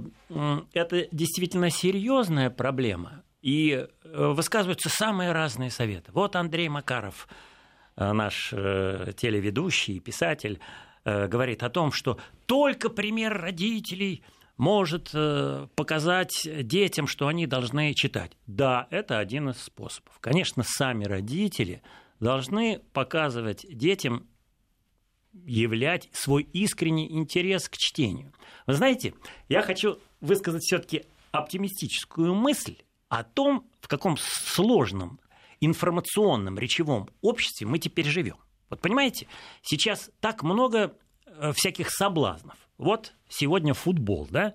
это 0.72 1.08
действительно 1.10 1.70
серьезная 1.70 2.50
проблема. 2.50 3.22
И 3.42 3.72
э, 3.72 4.26
высказываются 4.28 4.88
самые 4.88 5.32
разные 5.32 5.70
советы. 5.70 6.10
Вот 6.12 6.36
Андрей 6.36 6.68
Макаров, 6.68 7.28
э, 7.96 8.12
наш 8.12 8.50
телеведущий, 8.50 9.98
писатель, 9.98 10.60
говорит 11.04 11.62
о 11.62 11.68
том, 11.68 11.92
что 11.92 12.18
только 12.46 12.88
пример 12.88 13.38
родителей– 13.38 14.22
может 14.56 15.10
э, 15.14 15.68
показать 15.74 16.46
детям, 16.66 17.06
что 17.06 17.28
они 17.28 17.46
должны 17.46 17.92
читать. 17.94 18.32
Да, 18.46 18.86
это 18.90 19.18
один 19.18 19.50
из 19.50 19.58
способов. 19.58 20.18
Конечно, 20.20 20.62
сами 20.64 21.04
родители 21.04 21.82
должны 22.20 22.80
показывать 22.92 23.66
детям, 23.68 24.28
являть 25.32 26.08
свой 26.12 26.44
искренний 26.44 27.10
интерес 27.10 27.68
к 27.68 27.76
чтению. 27.76 28.32
Вы 28.66 28.74
знаете, 28.74 29.14
я 29.48 29.62
хочу 29.62 29.98
высказать 30.20 30.62
все-таки 30.62 31.04
оптимистическую 31.32 32.34
мысль 32.34 32.76
о 33.08 33.24
том, 33.24 33.68
в 33.80 33.88
каком 33.88 34.16
сложном 34.16 35.18
информационном 35.60 36.58
речевом 36.58 37.08
обществе 37.20 37.66
мы 37.66 37.78
теперь 37.78 38.06
живем. 38.06 38.36
Вот 38.70 38.80
понимаете, 38.80 39.26
сейчас 39.62 40.10
так 40.20 40.42
много 40.42 40.96
всяких 41.52 41.90
соблазнов. 41.90 42.56
Вот 42.78 43.14
сегодня 43.28 43.74
футбол, 43.74 44.26
да? 44.30 44.54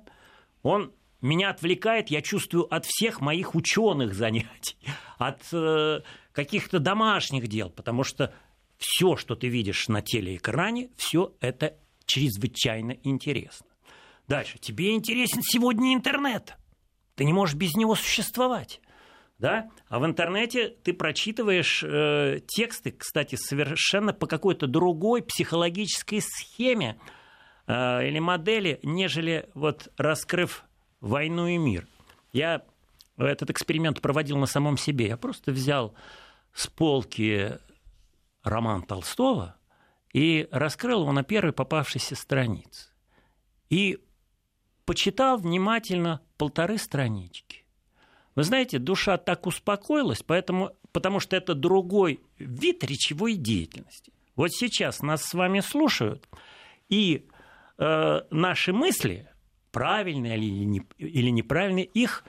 Он 0.63 0.93
меня 1.21 1.49
отвлекает, 1.49 2.09
я 2.09 2.21
чувствую, 2.21 2.73
от 2.73 2.85
всех 2.85 3.21
моих 3.21 3.55
ученых 3.55 4.13
занятий, 4.13 4.77
от 5.17 5.41
э, 5.51 6.01
каких-то 6.31 6.79
домашних 6.79 7.47
дел, 7.47 7.69
потому 7.69 8.03
что 8.03 8.33
все, 8.77 9.15
что 9.15 9.35
ты 9.35 9.47
видишь 9.47 9.87
на 9.87 10.01
телеэкране, 10.01 10.89
все 10.95 11.33
это 11.41 11.77
чрезвычайно 12.05 12.97
интересно. 13.03 13.67
Дальше. 14.27 14.57
Тебе 14.59 14.93
интересен 14.93 15.41
сегодня 15.41 15.93
интернет. 15.93 16.55
Ты 17.15 17.25
не 17.25 17.33
можешь 17.33 17.55
без 17.55 17.73
него 17.73 17.95
существовать. 17.95 18.79
Да? 19.39 19.69
А 19.87 19.99
в 19.99 20.05
интернете 20.05 20.75
ты 20.83 20.93
прочитываешь 20.93 21.83
э, 21.83 22.41
тексты, 22.45 22.91
кстати, 22.91 23.35
совершенно 23.35 24.13
по 24.13 24.27
какой-то 24.27 24.67
другой 24.67 25.23
психологической 25.23 26.21
схеме, 26.21 26.99
Э, 27.69 28.05
или 28.05 28.17
модели, 28.17 28.79
нежели 28.81 29.47
вот 29.53 29.89
раскрыв 29.95 30.65
войну 31.01 31.45
и 31.45 31.57
мир. 31.57 31.87
Я 32.33 32.63
этот 33.15 33.51
эксперимент 33.51 34.01
проводил 34.01 34.37
на 34.37 34.47
самом 34.47 34.75
себе. 34.75 35.07
Я 35.07 35.17
просто 35.17 35.51
взял 35.51 35.93
с 36.51 36.65
полки 36.65 37.59
роман 38.41 38.81
Толстого 38.81 39.55
и 40.13 40.47
раскрыл 40.51 41.01
его 41.01 41.11
на 41.11 41.23
первой 41.23 41.53
попавшейся 41.53 42.15
странице. 42.15 42.89
И 43.69 43.99
почитал 44.85 45.37
внимательно 45.37 46.21
полторы 46.37 46.79
странички. 46.79 47.65
Вы 48.39 48.45
знаете, 48.45 48.79
душа 48.79 49.17
так 49.17 49.47
успокоилась, 49.47 50.23
поэтому, 50.23 50.71
потому 50.93 51.19
что 51.19 51.35
это 51.35 51.55
другой 51.55 52.21
вид 52.37 52.85
речевой 52.85 53.33
деятельности. 53.33 54.13
Вот 54.37 54.53
сейчас 54.53 55.01
нас 55.01 55.25
с 55.25 55.33
вами 55.33 55.59
слушают, 55.59 56.25
и 56.87 57.27
э, 57.77 58.21
наши 58.31 58.71
мысли, 58.71 59.27
правильные 59.73 60.37
или, 60.37 60.63
не, 60.63 60.81
или 60.97 61.29
неправильные, 61.31 61.83
их 61.83 62.23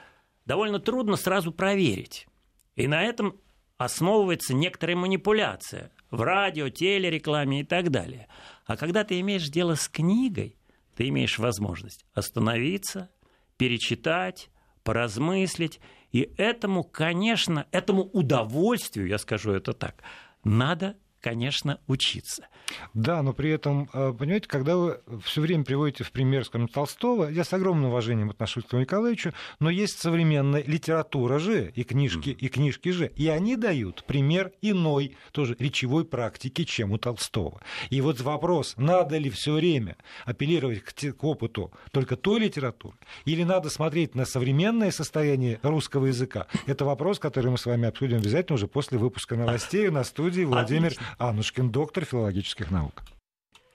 довольно 0.45 0.79
трудно 0.79 1.15
сразу 1.15 1.53
проверить. 1.53 2.27
И 2.75 2.89
на 2.89 3.03
этом 3.03 3.39
основывается 3.77 4.53
некоторая 4.53 4.97
манипуляция 4.97 5.93
в 6.09 6.23
радио, 6.23 6.67
телерекламе 6.67 7.61
и 7.61 7.63
так 7.63 7.89
далее. 7.89 8.27
А 8.65 8.75
когда 8.75 9.05
ты 9.05 9.17
имеешь 9.21 9.47
дело 9.47 9.75
с 9.75 9.87
книгой, 9.87 10.57
ты 10.97 11.07
имеешь 11.07 11.39
возможность 11.39 12.05
остановиться, 12.13 13.09
перечитать, 13.55 14.49
поразмыслить. 14.83 15.79
И 16.11 16.33
этому, 16.37 16.83
конечно, 16.83 17.67
этому 17.71 18.03
удовольствию, 18.03 19.07
я 19.07 19.17
скажу 19.17 19.51
это 19.51 19.73
так, 19.73 20.03
надо 20.43 20.97
конечно, 21.21 21.79
учиться. 21.87 22.47
Да, 22.93 23.21
но 23.21 23.33
при 23.33 23.51
этом, 23.51 23.89
э, 23.93 24.13
понимаете, 24.17 24.47
когда 24.47 24.75
вы 24.75 25.01
все 25.23 25.41
время 25.41 25.63
приводите 25.63 26.03
в 26.03 26.11
пример, 26.11 26.45
скажем, 26.45 26.67
Толстого, 26.67 27.29
я 27.29 27.43
с 27.43 27.53
огромным 27.53 27.89
уважением 27.89 28.29
отношусь 28.29 28.63
к 28.63 28.73
Николаю 28.73 28.81
Николаевичу, 29.11 29.33
но 29.59 29.69
есть 29.69 29.99
современная 29.99 30.63
литература 30.63 31.39
же, 31.39 31.71
и 31.75 31.83
книжки, 31.83 32.29
и 32.29 32.47
книжки 32.49 32.89
же, 32.89 33.11
и 33.15 33.27
они 33.27 33.55
дают 33.55 34.03
пример 34.05 34.51
иной, 34.61 35.15
тоже 35.31 35.55
речевой 35.59 36.05
практики, 36.05 36.63
чем 36.63 36.91
у 36.91 36.97
Толстого. 36.97 37.61
И 37.89 38.01
вот 38.01 38.19
вопрос, 38.21 38.73
надо 38.77 39.17
ли 39.17 39.29
все 39.29 39.53
время 39.53 39.97
апеллировать 40.25 40.81
к, 40.81 40.93
к 40.93 41.23
опыту 41.23 41.71
только 41.91 42.15
той 42.15 42.39
литературы, 42.39 42.97
или 43.25 43.43
надо 43.43 43.69
смотреть 43.69 44.15
на 44.15 44.25
современное 44.25 44.91
состояние 44.91 45.59
русского 45.63 46.07
языка, 46.07 46.47
это 46.65 46.85
вопрос, 46.85 47.19
который 47.19 47.51
мы 47.51 47.57
с 47.57 47.65
вами 47.65 47.87
обсудим 47.87 48.17
обязательно 48.17 48.55
уже 48.55 48.67
после 48.67 48.97
выпуска 48.97 49.35
новостей 49.35 49.89
на 49.89 50.03
студии 50.03 50.43
Владимир 50.43 50.91
Отлично. 50.91 51.10
Анушкин, 51.17 51.69
доктор 51.69 52.05
филологических 52.05 52.71
наук. 52.71 53.03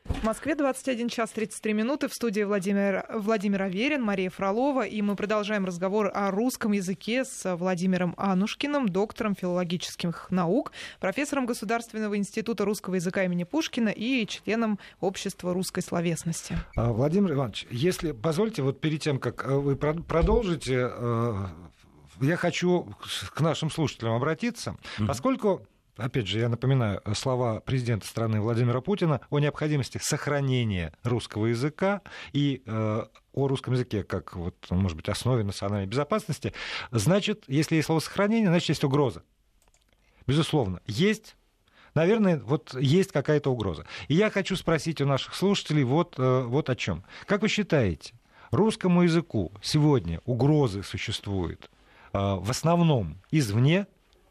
В 0.09 0.23
Москве 0.23 0.55
21 0.55 1.09
час 1.09 1.31
33 1.31 1.73
минуты. 1.73 2.09
В 2.09 2.14
студии 2.14 2.43
Владимир, 2.43 3.05
Владимир 3.12 3.62
Аверин, 3.62 4.02
Мария 4.02 4.31
Фролова. 4.31 4.87
И 4.87 5.02
мы 5.02 5.16
продолжаем 5.16 5.64
разговор 5.64 6.11
о 6.14 6.31
русском 6.31 6.73
языке 6.73 7.25
с 7.25 7.57
Владимиром 7.57 8.14
Анушкиным, 8.16 8.88
доктором 8.88 9.35
филологических 9.35 10.28
наук, 10.31 10.73
профессором 11.00 11.47
Государственного 11.47 12.16
института 12.16 12.64
русского 12.64 12.95
языка 12.95 13.25
имени 13.25 13.45
Пушкина 13.45 13.88
и 13.88 14.26
членом 14.26 14.78
Общества 15.00 15.52
русской 15.52 15.83
словесности. 15.83 16.57
А, 16.76 16.93
Владимир 16.93 17.33
Иванович, 17.33 17.66
если 17.71 18.12
позвольте, 18.12 18.62
вот 18.62 18.81
перед 18.81 19.02
тем, 19.02 19.19
как 19.19 19.45
э, 19.45 19.55
вы 19.55 19.76
продолжите, 19.76 20.88
э, 20.93 21.47
я 22.21 22.37
хочу 22.37 22.95
к 23.35 23.40
нашим 23.40 23.71
слушателям 23.71 24.14
обратиться, 24.14 24.76
mm-hmm. 24.99 25.07
поскольку 25.07 25.66
опять 25.97 26.26
же, 26.26 26.38
я 26.38 26.49
напоминаю 26.49 27.03
слова 27.15 27.61
президента 27.61 28.07
страны 28.07 28.41
Владимира 28.41 28.81
Путина 28.81 29.21
о 29.31 29.38
необходимости 29.38 29.99
сохранения 30.03 30.93
русского 31.03 31.47
языка 31.47 32.03
и 32.33 32.62
э, 32.67 33.05
о 33.33 33.49
русском 33.49 33.75
языке 33.75 34.03
как, 34.03 34.37
вот, 34.37 34.55
может 34.71 34.97
быть, 34.97 35.09
основе 35.09 35.45
национальной 35.45 35.87
безопасности, 35.87 36.53
значит, 36.91 37.45
если 37.49 37.76
есть 37.76 37.87
слово 37.87 38.00
сохранение, 38.00 38.49
значит, 38.49 38.71
есть 38.71 38.85
угроза. 38.85 39.23
Безусловно, 40.26 40.81
есть 40.87 41.37
наверное, 41.95 42.38
вот 42.38 42.76
есть 42.79 43.11
какая-то 43.11 43.50
угроза. 43.50 43.87
И 44.09 44.15
я 44.15 44.31
хочу 44.31 44.55
спросить 44.55 45.00
у 45.00 45.07
наших 45.07 45.35
слушателей 45.35 45.83
вот, 45.83 46.15
э, 46.19 46.43
вот 46.43 46.69
о 46.69 46.76
чем. 46.76 47.03
Как 47.25 47.43
вы 47.43 47.49
считаете, 47.49 48.12
русскому 48.50 49.03
языку 49.03 49.50
сегодня 49.62 50.21
угрозы 50.26 50.83
существуют 50.83 51.71
э, 52.12 52.19
в 52.19 52.50
основном 52.50 53.17
извне 53.31 53.87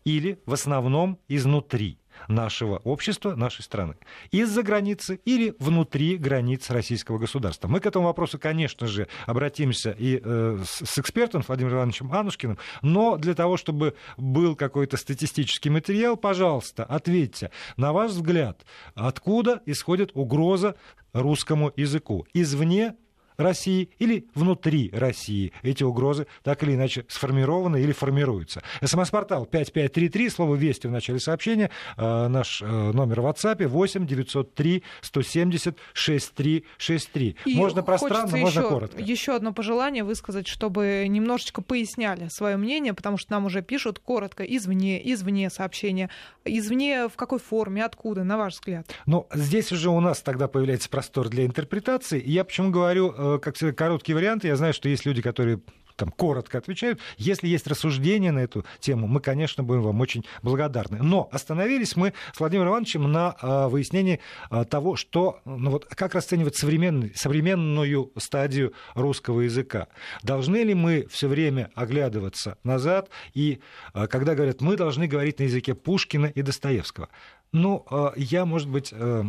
или 0.06 0.40
в 0.46 0.54
основном 0.54 1.20
изнутри. 1.28 2.00
нашего 2.30 2.78
общества, 2.78 3.36
нашей 3.36 3.62
страны. 3.62 3.96
Из-за 4.32 4.64
границы 4.64 5.20
или 5.26 5.54
внутри 5.60 6.18
границ 6.18 6.70
российского 6.70 7.18
государства. 7.18 7.68
Мы 7.68 7.82
к 7.82 7.86
этому 7.86 8.06
вопросу, 8.06 8.40
конечно 8.40 8.88
же, 8.88 9.08
обратимся 9.26 9.92
и 9.92 10.22
э, 10.24 10.60
с 10.64 10.98
экспертом 10.98 11.44
Владимиром 11.46 11.80
Ивановичем 11.80 12.14
Анушкиным, 12.14 12.58
но 12.82 13.18
для 13.18 13.34
того, 13.34 13.58
чтобы 13.58 13.96
был 14.18 14.56
какой-то 14.56 14.96
статистический 14.96 15.70
материал, 15.70 16.16
пожалуйста, 16.16 16.86
ответьте, 16.86 17.52
на 17.78 17.92
ваш 17.92 18.12
взгляд, 18.12 18.66
откуда 18.96 19.62
исходит 19.66 20.12
угроза 20.14 20.76
русскому 21.14 21.72
языку? 21.76 22.26
Извне 22.34 22.96
России 23.38 23.90
или 24.00 24.28
внутри 24.36 24.90
России 24.94 25.52
эти 25.64 25.84
угрозы 25.84 26.28
так 26.44 26.64
или 26.64 26.76
иначе 26.76 27.06
сформированы 27.08 27.82
или 27.82 27.92
формируются. 27.92 28.62
СМС-портал 28.82 29.46
5533, 29.46 30.30
слово 30.30 30.56
«Вести» 30.56 30.88
в 30.88 30.92
начале 30.92 31.20
сообщения, 31.20 31.72
э, 31.98 32.28
наш 32.28 32.62
э, 32.62 32.66
номер 32.66 33.22
в 33.22 33.26
WhatsApp 33.26 33.66
8 33.66 34.06
903 34.06 34.84
170 35.02 35.78
6363. 35.94 37.36
И 37.46 37.56
можно 37.56 37.84
пространно, 37.84 38.38
можно 38.38 38.60
еще, 38.60 38.70
коротко. 38.70 39.02
Еще 39.02 39.36
одно 39.36 39.54
пожелание 39.54 40.04
высказать, 40.04 40.48
чтобы 40.48 41.06
немножечко 41.08 41.62
поясняли 41.62 42.28
свое 42.30 42.58
мнение, 42.58 42.94
потому 42.94 43.18
что 43.18 43.32
нам 43.32 43.46
уже 43.46 43.62
пишут 43.62 44.00
коротко 44.00 44.44
извне, 44.44 45.02
извне 45.12 45.50
сообщения. 45.50 46.10
Извне 46.44 47.08
в 47.08 47.16
какой 47.16 47.40
форме, 47.40 47.84
откуда, 47.84 48.24
на 48.24 48.38
ваш 48.38 48.54
взгляд? 48.54 48.88
Ну, 49.06 49.28
здесь 49.34 49.72
уже 49.72 49.90
у 49.90 50.00
нас 50.00 50.22
тогда 50.22 50.48
появляется 50.48 50.90
простор 50.90 51.30
для 51.30 51.46
интерпретации. 51.46 52.22
Я 52.26 52.44
почему 52.44 52.70
говорю 52.70 53.14
Э, 53.18 53.25
как 53.42 53.56
всегда, 53.56 53.74
короткие 53.74 54.16
варианты. 54.16 54.48
Я 54.48 54.56
знаю, 54.56 54.74
что 54.74 54.90
есть 54.90 55.06
люди, 55.06 55.22
которые 55.22 55.60
там 55.96 56.10
коротко 56.10 56.58
отвечают. 56.58 57.00
Если 57.18 57.48
есть 57.48 57.68
рассуждения 57.68 58.32
на 58.32 58.40
эту 58.40 58.66
тему, 58.80 59.08
мы, 59.08 59.20
конечно, 59.20 59.64
будем 59.64 59.82
вам 59.82 60.02
очень 60.02 60.26
благодарны. 60.42 61.00
Но 61.02 61.30
остановились 61.32 61.96
мы 61.96 62.14
с 62.34 62.40
Владимиром 62.40 62.70
Ивановичем 62.70 63.12
на 63.12 63.36
э, 63.42 63.68
выяснении 63.68 64.20
э, 64.52 64.66
того, 64.66 64.96
что, 64.96 65.40
ну 65.46 65.72
вот, 65.72 65.86
как 65.86 66.16
расценивать 66.16 66.56
современный, 66.56 67.14
современную 67.16 68.12
стадию 68.18 68.74
русского 68.94 69.42
языка. 69.42 69.88
Должны 70.24 70.58
ли 70.58 70.74
мы 70.74 71.08
все 71.10 71.28
время 71.28 71.72
оглядываться 71.76 72.58
назад, 72.64 73.10
и 73.34 73.60
э, 73.94 74.08
когда 74.08 74.36
говорят, 74.36 74.62
мы 74.62 74.76
должны 74.76 75.08
говорить 75.08 75.40
на 75.40 75.44
языке 75.44 75.76
Пушкина 75.76 76.28
и 76.28 76.42
Достоевского. 76.42 77.10
Ну, 77.52 77.86
э, 77.90 78.12
я, 78.18 78.46
может 78.46 78.70
быть... 78.70 78.90
Э, 78.92 79.24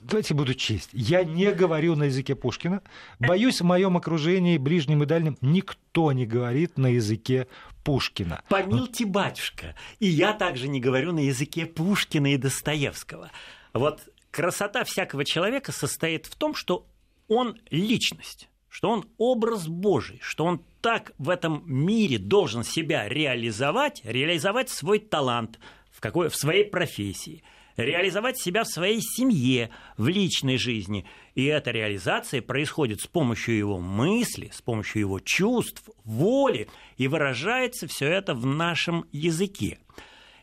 давайте 0.00 0.34
буду 0.34 0.54
честь, 0.54 0.90
я 0.92 1.24
не 1.24 1.52
говорю 1.52 1.96
на 1.96 2.04
языке 2.04 2.34
Пушкина. 2.34 2.82
Боюсь, 3.18 3.60
в 3.60 3.64
моем 3.64 3.96
окружении, 3.96 4.58
ближнем 4.58 5.02
и 5.02 5.06
дальнем, 5.06 5.36
никто 5.40 6.12
не 6.12 6.26
говорит 6.26 6.78
на 6.78 6.88
языке 6.88 7.48
Пушкина. 7.84 8.42
Помилте, 8.48 9.06
батюшка, 9.06 9.74
и 9.98 10.06
я 10.06 10.32
также 10.32 10.68
не 10.68 10.80
говорю 10.80 11.12
на 11.12 11.20
языке 11.20 11.66
Пушкина 11.66 12.34
и 12.34 12.36
Достоевского. 12.36 13.30
Вот 13.72 14.08
красота 14.30 14.84
всякого 14.84 15.24
человека 15.24 15.72
состоит 15.72 16.26
в 16.26 16.36
том, 16.36 16.54
что 16.54 16.86
он 17.28 17.58
личность 17.70 18.48
что 18.68 18.90
он 18.90 19.08
образ 19.16 19.68
Божий, 19.68 20.18
что 20.20 20.44
он 20.44 20.60
так 20.82 21.12
в 21.16 21.30
этом 21.30 21.62
мире 21.64 22.18
должен 22.18 22.62
себя 22.62 23.08
реализовать, 23.08 24.02
реализовать 24.04 24.68
свой 24.68 24.98
талант 24.98 25.58
в, 25.90 26.00
какой, 26.00 26.28
в 26.28 26.36
своей 26.36 26.66
профессии– 26.66 27.42
реализовать 27.76 28.38
себя 28.38 28.64
в 28.64 28.68
своей 28.68 29.00
семье, 29.00 29.70
в 29.96 30.08
личной 30.08 30.56
жизни. 30.56 31.06
И 31.34 31.44
эта 31.44 31.70
реализация 31.70 32.42
происходит 32.42 33.00
с 33.00 33.06
помощью 33.06 33.56
его 33.56 33.78
мысли, 33.78 34.50
с 34.52 34.62
помощью 34.62 35.00
его 35.00 35.20
чувств, 35.20 35.82
воли, 36.04 36.68
и 36.96 37.08
выражается 37.08 37.86
все 37.86 38.06
это 38.06 38.34
в 38.34 38.46
нашем 38.46 39.06
языке. 39.12 39.78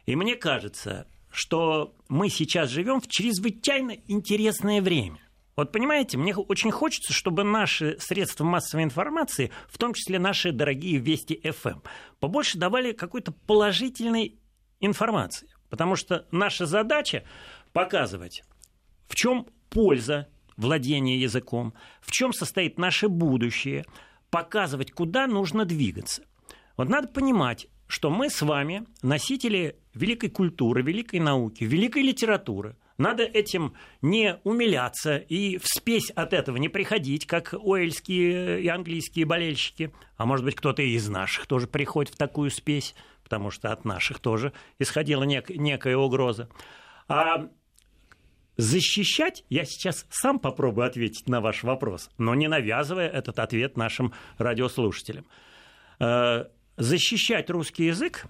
И 0.05 0.15
мне 0.15 0.35
кажется, 0.35 1.07
что 1.31 1.95
мы 2.09 2.29
сейчас 2.29 2.69
живем 2.69 3.01
в 3.01 3.07
чрезвычайно 3.07 3.95
интересное 4.07 4.81
время. 4.81 5.17
Вот 5.55 5.71
понимаете, 5.71 6.17
мне 6.17 6.35
очень 6.35 6.71
хочется, 6.71 7.13
чтобы 7.13 7.43
наши 7.43 7.97
средства 7.99 8.43
массовой 8.43 8.83
информации, 8.83 9.51
в 9.69 9.77
том 9.77 9.93
числе 9.93 10.17
наши 10.17 10.51
дорогие 10.51 10.97
Вести 10.97 11.39
ФМ, 11.43 11.79
побольше 12.19 12.57
давали 12.57 12.91
какой-то 12.91 13.31
положительной 13.31 14.39
информации. 14.79 15.52
Потому 15.74 15.96
что 15.96 16.27
наша 16.30 16.68
задача 16.68 17.24
показывать, 17.72 18.44
в 19.07 19.16
чем 19.16 19.48
польза 19.72 20.27
владения 20.55 21.18
языком, 21.18 21.74
в 22.00 22.12
чем 22.12 22.31
состоит 22.31 22.77
наше 22.77 23.07
будущее, 23.07 23.83
показывать, 24.29 24.92
куда 24.92 25.25
нужно 25.25 25.66
двигаться. 25.66 26.25
Вот 26.77 26.90
надо 26.90 27.07
понимать, 27.07 27.70
что 27.88 28.12
мы 28.12 28.29
с 28.29 28.44
вами 28.44 28.86
носители 29.01 29.77
великой 29.96 30.29
культуры, 30.29 30.83
великой 30.83 31.20
науки, 31.20 31.64
великой 31.64 32.03
литературы. 32.03 32.77
Надо 33.00 33.24
этим 33.24 33.74
не 34.03 34.38
умиляться 34.44 35.18
и 35.18 35.57
в 35.57 35.66
спесь 35.66 36.12
от 36.12 36.33
этого 36.33 36.57
не 36.57 36.70
приходить, 36.70 37.25
как 37.25 37.55
уэльские 37.59 38.62
и 38.62 38.68
английские 38.68 39.25
болельщики. 39.25 39.92
А 40.18 40.27
может 40.27 40.46
быть, 40.46 40.53
кто-то 40.53 40.83
из 40.83 41.09
наших 41.09 41.48
тоже 41.48 41.66
приходит 41.66 42.14
в 42.14 42.18
такую 42.18 42.51
спесь 42.51 42.94
потому 43.33 43.50
что 43.50 43.72
от 43.72 43.83
наших 43.83 44.19
тоже 44.19 44.53
исходила 44.77 45.24
нек- 45.24 45.51
некая 45.57 45.98
угроза. 45.98 46.50
А 47.07 47.50
защищать, 48.57 49.43
я 49.50 49.65
сейчас 49.65 50.05
сам 50.11 50.37
попробую 50.37 50.85
ответить 50.85 51.27
на 51.27 51.41
ваш 51.41 51.63
вопрос, 51.63 52.11
но 52.19 52.35
не 52.35 52.48
навязывая 52.48 53.09
этот 53.09 53.39
ответ 53.39 53.75
нашим 53.75 54.13
радиослушателям. 54.37 55.25
Э, 56.00 56.46
защищать 56.77 57.50
русский 57.50 57.85
язык 57.85 58.27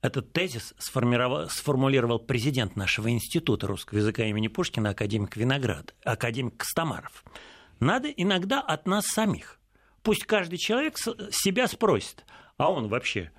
этот 0.00 0.32
тезис 0.32 0.72
сформулировал 0.78 2.18
президент 2.20 2.76
нашего 2.76 3.10
института 3.10 3.66
русского 3.66 3.98
языка 3.98 4.24
имени 4.24 4.48
Пушкина, 4.48 4.90
академик 4.90 5.36
Виноград, 5.36 5.94
академик 6.02 6.56
Костомаров. 6.56 7.22
Надо 7.78 8.08
иногда 8.08 8.62
от 8.62 8.86
нас 8.86 9.04
самих. 9.04 9.60
Пусть 10.02 10.24
каждый 10.24 10.56
человек 10.56 10.96
себя 10.96 11.68
спросит, 11.68 12.24
а 12.56 12.70
он 12.70 12.88
вообще 12.88 13.30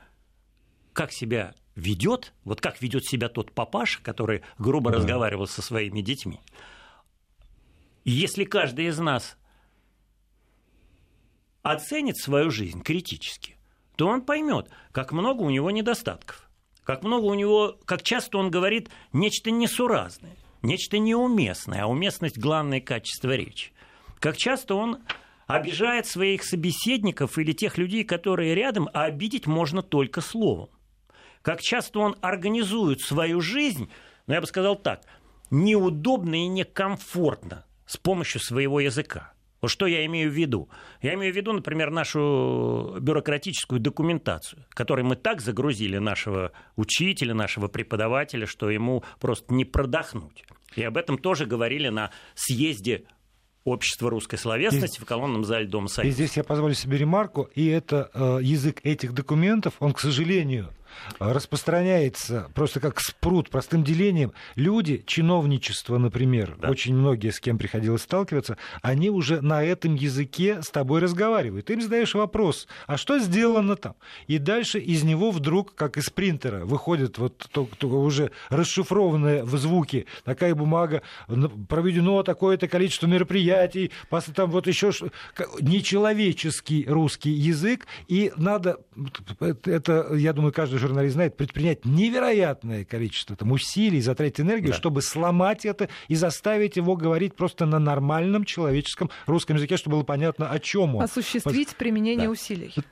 как 0.93 1.12
себя 1.12 1.54
ведет, 1.75 2.34
вот 2.43 2.62
как 2.62 2.82
ведет 2.82 3.06
себя 3.06 3.30
тот 3.30 3.51
папаша, 3.51 4.01
который 4.01 4.43
грубо 4.58 4.91
да. 4.91 4.97
разговаривал 4.97 5.47
со 5.47 5.62
своими 5.62 6.01
детьми. 6.01 6.39
если 8.04 8.45
каждый 8.45 8.88
из 8.88 8.99
нас 8.99 9.38
оценит 11.63 12.17
свою 12.17 12.51
жизнь 12.51 12.82
критически, 12.82 13.58
то 13.95 14.08
он 14.08 14.21
поймет, 14.21 14.69
как 14.91 15.12
много 15.12 15.41
у 15.41 15.49
него 15.49 15.71
недостатков, 15.71 16.49
как 16.84 17.04
много 17.04 17.25
у 17.25 17.34
него, 17.34 17.78
как 17.86 18.04
часто 18.04 18.38
он 18.38 18.51
говорит 18.51 18.89
нечто 19.13 19.51
несуразное, 19.51 20.38
нечто 20.62 20.97
неуместное, 20.97 21.84
а 21.84 21.88
уместность– 21.88 22.38
главное 22.39 22.82
качество 22.82 23.36
речи. 23.36 23.71
Как 24.19 24.38
часто 24.38 24.75
он 24.75 24.99
обижает 25.47 26.08
своих 26.08 26.43
собеседников 26.43 27.38
или 27.38 27.53
тех 27.53 27.77
людей, 27.77 28.03
которые 28.03 28.55
рядом, 28.55 28.89
а 28.93 29.05
обидеть 29.05 29.47
можно 29.47 29.81
только 29.81 30.21
словом. 30.21 30.69
Как 31.41 31.62
часто 31.62 31.99
он 31.99 32.15
организует 32.21 33.01
свою 33.01 33.41
жизнь, 33.41 33.89
ну, 34.27 34.34
я 34.34 34.41
бы 34.41 34.47
сказал 34.47 34.75
так, 34.75 35.01
неудобно 35.51 36.36
и 36.36 36.47
некомфортно 36.47 37.65
с 37.86 37.97
помощью 37.97 38.41
своего 38.41 38.79
языка. 38.79 39.34
Вот 39.62 39.69
что 39.69 39.88
я 39.88 40.05
имею 40.05 40.29
в 40.29 40.34
виду? 40.34 40.69
Я 41.01 41.13
имею 41.15 41.34
в 41.34 41.36
виду, 41.36 41.53
например, 41.53 41.89
нашу 41.89 42.97
бюрократическую 42.99 43.79
документацию, 43.79 44.65
которой 44.69 45.01
мы 45.01 45.15
так 45.15 45.41
загрузили 45.41 45.97
нашего 45.97 46.51
учителя, 46.75 47.34
нашего 47.34 47.67
преподавателя, 47.67 48.45
что 48.45 48.69
ему 48.69 49.03
просто 49.19 49.53
не 49.53 49.65
продохнуть. 49.65 50.43
И 50.75 50.84
об 50.84 50.97
этом 50.97 51.17
тоже 51.17 51.45
говорили 51.45 51.89
на 51.89 52.12
съезде 52.36 53.05
общество 53.65 54.10
русской 54.10 54.38
словесности 54.38 54.99
и, 54.99 55.01
в 55.01 55.06
колонном 55.06 55.43
зале 55.43 55.67
Дома 55.67 55.88
Союза. 55.88 56.10
И 56.10 56.13
здесь 56.13 56.38
я 56.38 56.43
позволю 56.43 56.75
себе 56.75 56.97
ремарку, 56.97 57.49
и 57.56 57.67
это 57.67 58.10
э, 58.13 58.39
язык 58.41 58.80
этих 58.84 59.13
документов, 59.13 59.73
он, 59.80 59.93
к 59.93 59.99
сожалению, 59.99 60.69
распространяется 61.19 62.49
просто 62.53 62.79
как 62.79 62.99
спрут, 62.99 63.49
простым 63.49 63.84
делением. 63.84 64.34
Люди, 64.55 65.03
чиновничество, 65.05 65.97
например, 65.97 66.58
да. 66.60 66.69
очень 66.69 66.95
многие, 66.95 67.31
с 67.31 67.39
кем 67.39 67.58
приходилось 67.58 68.01
сталкиваться, 68.03 68.58
они 68.81 69.10
уже 69.10 69.41
на 69.41 69.63
этом 69.63 69.95
языке 69.95 70.62
с 70.62 70.69
тобой 70.69 71.01
разговаривают. 71.01 71.65
Ты 71.65 71.73
им 71.73 71.81
задаешь 71.81 72.13
вопрос, 72.13 72.67
а 72.88 72.97
что 72.97 73.19
сделано 73.19 73.75
там? 73.75 73.95
И 74.27 74.38
дальше 74.38 74.79
из 74.79 75.03
него 75.03 75.31
вдруг, 75.31 75.75
как 75.75 75.97
из 75.97 76.10
принтера, 76.10 76.65
выходит 76.65 77.17
вот 77.17 77.47
то, 77.51 77.67
то 77.77 77.88
уже 77.88 78.31
расшифрованная 78.49 79.43
в 79.43 79.58
звуке 79.58 80.05
такая 80.23 80.55
бумага, 80.55 81.01
проведено 81.69 82.23
такое-то 82.23 82.67
количество 82.67 83.08
мероприятий, 83.08 83.91
там 84.36 84.51
вот 84.51 84.67
еще 84.67 84.91
нечеловеческий 85.62 86.86
русский 86.88 87.31
язык, 87.31 87.88
и 88.08 88.31
надо, 88.38 88.77
это, 89.65 90.13
я 90.13 90.34
думаю, 90.34 90.53
каждый 90.53 90.79
журналист 90.87 91.13
знает, 91.13 91.37
предпринять 91.37 91.85
невероятное 91.85 92.85
количество 92.85 93.35
там, 93.35 93.51
усилий, 93.51 94.01
затратить 94.01 94.39
энергию, 94.39 94.71
да. 94.71 94.77
чтобы 94.77 95.01
сломать 95.01 95.65
это 95.65 95.89
и 96.07 96.15
заставить 96.15 96.75
его 96.77 96.95
говорить 96.95 97.35
просто 97.35 97.65
на 97.65 97.79
нормальном 97.79 98.45
человеческом 98.45 99.09
русском 99.25 99.55
языке, 99.57 99.77
чтобы 99.77 99.97
было 99.97 100.03
понятно, 100.03 100.49
о 100.49 100.59
чем 100.59 100.95
он. 100.95 101.03
Осуществить 101.03 101.75
применение 101.75 102.27
да. 102.27 102.31
усилий. 102.31 102.73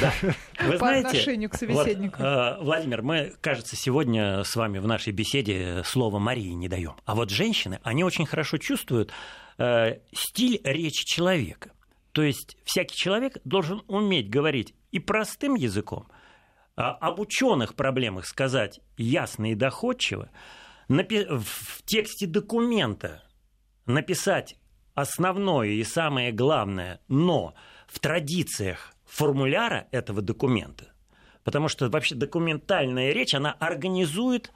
Да. 0.00 0.12
Вы 0.60 0.72
По 0.72 0.78
знаете, 0.78 1.08
отношению 1.08 1.50
к 1.50 1.54
собеседнику. 1.54 2.18
Вот, 2.18 2.24
э, 2.24 2.56
Владимир, 2.60 3.02
мы, 3.02 3.34
кажется, 3.40 3.76
сегодня 3.76 4.42
с 4.44 4.56
вами 4.56 4.78
в 4.78 4.86
нашей 4.86 5.12
беседе 5.12 5.82
слово 5.84 6.18
Марии 6.18 6.52
не 6.52 6.68
даем. 6.68 6.94
А 7.04 7.14
вот 7.14 7.30
женщины, 7.30 7.80
они 7.82 8.04
очень 8.04 8.26
хорошо 8.26 8.58
чувствуют 8.58 9.12
э, 9.58 9.98
стиль 10.12 10.60
речи 10.64 11.04
человека. 11.04 11.72
То 12.12 12.22
есть 12.22 12.56
всякий 12.64 12.96
человек 12.96 13.38
должен 13.44 13.82
уметь 13.86 14.28
говорить 14.28 14.74
и 14.90 14.98
простым 14.98 15.54
языком, 15.54 16.08
об 16.88 17.20
ученых 17.20 17.74
проблемах 17.74 18.26
сказать 18.26 18.80
ясно 18.96 19.52
и 19.52 19.54
доходчиво, 19.54 20.30
в 20.88 21.82
тексте 21.84 22.26
документа 22.26 23.22
написать 23.86 24.56
основное 24.94 25.68
и 25.68 25.84
самое 25.84 26.32
главное, 26.32 27.00
но 27.08 27.54
в 27.86 27.98
традициях 27.98 28.94
формуляра 29.04 29.88
этого 29.90 30.22
документа, 30.22 30.92
потому 31.44 31.68
что 31.68 31.88
вообще 31.88 32.14
документальная 32.14 33.12
речь, 33.12 33.34
она 33.34 33.52
организует 33.52 34.52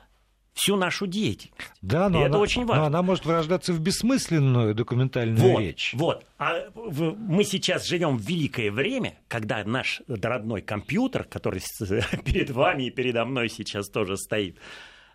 всю 0.55 0.77
нашу 0.77 1.07
деятельность. 1.07 1.73
Да, 1.83 2.09
но, 2.09 2.19
и 2.19 2.21
она, 2.23 2.29
это 2.29 2.38
очень 2.38 2.64
важно. 2.64 2.83
но 2.83 2.87
она 2.87 3.03
может 3.03 3.27
вырождаться 3.27 3.73
в 3.73 3.81
бессмысленную 3.81 4.75
документальную 4.75 5.53
вот, 5.53 5.61
речь. 5.61 5.93
Вот. 5.95 6.25
А 6.38 6.71
мы 6.75 7.45
сейчас 7.45 7.87
живем 7.87 8.17
в 8.17 8.23
великое 8.23 8.71
время, 8.71 9.19
когда 9.29 9.62
наш 9.64 10.01
родной 10.07 10.62
компьютер, 10.62 11.25
который 11.25 11.61
перед 12.25 12.51
вами 12.51 12.85
и 12.85 12.90
передо 12.90 13.25
мной 13.25 13.49
сейчас 13.49 13.88
тоже 13.88 14.17
стоит, 14.17 14.57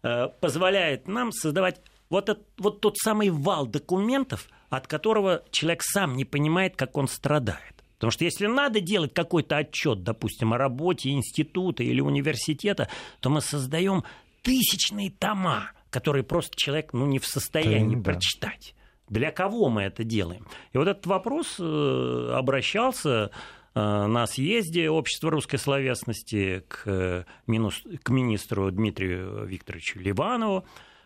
э, 0.04 0.28
позволяет 0.42 1.08
нам 1.08 1.32
создавать 1.32 1.82
вот, 2.10 2.30
этот, 2.30 2.46
вот 2.58 2.82
тот 2.82 2.98
самый 2.98 3.30
вал 3.30 3.66
документов, 3.66 4.50
от 4.70 4.88
которого 4.88 5.44
человек 5.52 5.84
сам 5.84 6.18
не 6.18 6.26
понимает, 6.26 6.76
как 6.76 6.98
он 6.98 7.08
страдает. 7.08 7.76
Потому 7.98 8.12
что 8.12 8.24
если 8.24 8.48
надо 8.48 8.80
делать 8.80 9.14
какой-то 9.14 9.58
отчет, 9.58 10.04
допустим, 10.04 10.54
о 10.54 10.58
работе 10.58 11.10
института 11.10 11.84
или 11.84 12.00
университета, 12.00 12.88
то 13.20 13.30
мы 13.30 13.42
создаем 13.42 14.06
тысячные 14.42 15.12
тома, 15.12 15.72
которые 15.90 16.24
просто 16.24 16.52
человек 16.56 16.94
ну, 16.94 17.06
не 17.06 17.20
в 17.20 17.26
состоянии 17.26 17.96
да, 17.96 18.12
прочитать. 18.12 18.76
Для 19.10 19.32
кого 19.32 19.70
мы 19.70 19.84
это 19.84 20.04
делаем? 20.04 20.48
И 20.72 20.78
вот 20.78 20.88
этот 20.88 21.06
вопрос 21.08 21.56
э, 21.60 22.32
обращался 22.34 23.10
э, 23.10 23.30
на 23.74 24.28
съезде 24.28 24.90
Общества 24.90 25.32
русской 25.32 25.58
словесности 25.58 26.64
к, 26.68 27.26
минус, 27.48 27.82
к 28.04 28.10
министру 28.10 28.72
Дмитрию 28.72 29.46
Викторовичу 29.46 30.00
Ливанову. 30.00 30.66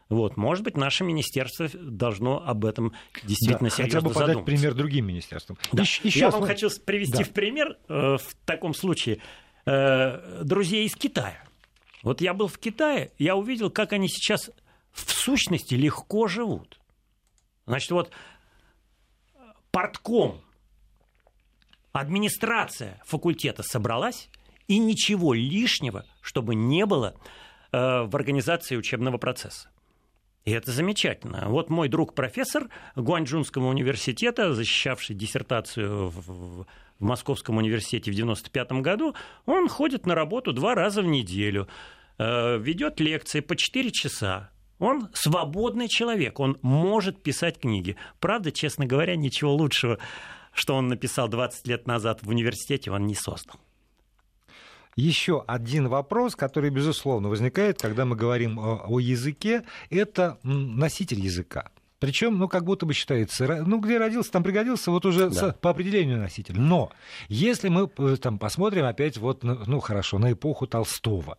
Вот, 0.10 0.36
может 0.36 0.64
быть, 0.64 0.76
наше 0.76 1.04
министерство 1.04 1.70
должно 1.74 2.44
об 2.46 2.66
этом 2.66 2.94
действительно 3.24 3.70
да, 3.70 3.76
серьезно 3.76 4.00
хотя 4.00 4.08
бы 4.08 4.14
подать 4.14 4.28
задуматься. 4.28 4.52
пример 4.52 4.74
другим 4.76 5.08
министерствам. 5.08 5.58
Да. 5.72 5.84
Еще, 5.84 6.02
еще 6.04 6.20
Я 6.20 6.30
вам 6.30 6.44
хочу 6.44 6.70
привести 6.86 7.20
да. 7.20 7.24
в 7.24 7.30
пример 7.30 7.78
э, 7.88 8.18
в 8.18 8.36
таком 8.46 8.74
случае 8.74 9.20
э, 9.66 10.44
друзей 10.44 10.86
из 10.86 10.96
Китая. 10.96 11.42
Вот 12.04 12.22
я 12.22 12.34
был 12.34 12.48
в 12.48 12.60
Китае, 12.60 13.12
я 13.18 13.36
увидел, 13.36 13.72
как 13.72 13.94
они 13.94 14.08
сейчас 14.10 14.52
в 14.92 15.12
сущности 15.12 15.74
легко 15.74 16.28
живут. 16.28 16.80
Значит, 17.66 17.92
вот 17.92 18.12
портком, 19.72 20.42
администрация 21.94 23.02
факультета 23.06 23.64
собралась, 23.64 24.30
и 24.68 24.78
ничего 24.78 25.34
лишнего, 25.34 26.06
чтобы 26.22 26.56
не 26.56 26.86
было 26.86 27.16
э, 27.72 28.04
в 28.04 28.16
организации 28.16 28.76
учебного 28.76 29.18
процесса. 29.18 29.70
И 30.46 30.52
это 30.52 30.72
замечательно. 30.72 31.48
Вот 31.48 31.70
мой 31.70 31.88
друг 31.88 32.14
профессор 32.14 32.68
Гуанчжунского 32.96 33.68
университета, 33.68 34.54
защищавший 34.54 35.16
диссертацию 35.16 36.10
в, 36.10 36.66
в 37.04 37.06
Московском 37.06 37.58
университете 37.58 38.12
в 38.12 38.16
1995 38.16 38.82
году, 38.82 39.14
он 39.46 39.68
ходит 39.68 40.06
на 40.06 40.16
работу 40.16 40.54
два 40.54 40.74
раза 40.74 41.02
в 41.02 41.06
неделю, 41.06 41.68
э, 42.18 42.58
ведет 42.58 43.00
лекции 43.00 43.42
по 43.42 43.56
4 43.56 43.92
часа. 43.92 44.50
Он 44.80 45.10
свободный 45.14 45.88
человек, 45.88 46.40
он 46.40 46.58
может 46.62 47.22
писать 47.22 47.60
книги. 47.60 47.98
Правда, 48.20 48.52
честно 48.52 48.86
говоря, 48.86 49.16
ничего 49.16 49.54
лучшего, 49.54 50.00
что 50.54 50.76
он 50.76 50.88
написал 50.88 51.28
20 51.28 51.68
лет 51.68 51.88
назад 51.88 52.24
в 52.24 52.30
университете, 52.30 52.90
он 52.90 53.06
не 53.06 53.16
создал. 53.16 53.60
Еще 54.96 55.44
один 55.48 55.90
вопрос, 55.90 56.36
который, 56.36 56.70
безусловно, 56.70 57.28
возникает, 57.28 57.82
когда 57.82 58.06
мы 58.06 58.16
говорим 58.16 58.60
о, 58.60 58.86
о 58.88 59.00
языке, 59.00 59.64
это 59.90 60.38
носитель 60.44 61.20
языка. 61.20 61.72
Причем, 62.04 62.38
ну, 62.38 62.50
как 62.50 62.66
будто 62.66 62.86
бы 62.86 62.94
считается, 62.94 63.64
ну, 63.66 63.80
где 63.80 63.98
родился, 63.98 64.30
там 64.30 64.44
пригодился, 64.44 64.92
вот 64.92 65.06
уже 65.06 65.30
да. 65.30 65.52
с, 65.52 65.54
по 65.54 65.70
определению 65.70 66.18
носитель. 66.18 66.60
Но 66.60 66.92
если 67.30 67.70
мы 67.70 67.90
э, 67.98 68.18
там 68.18 68.40
посмотрим 68.40 68.84
опять 68.84 69.16
вот, 69.16 69.42
ну, 69.44 69.80
хорошо, 69.80 70.20
на 70.20 70.34
эпоху 70.34 70.68
Толстого, 70.68 71.38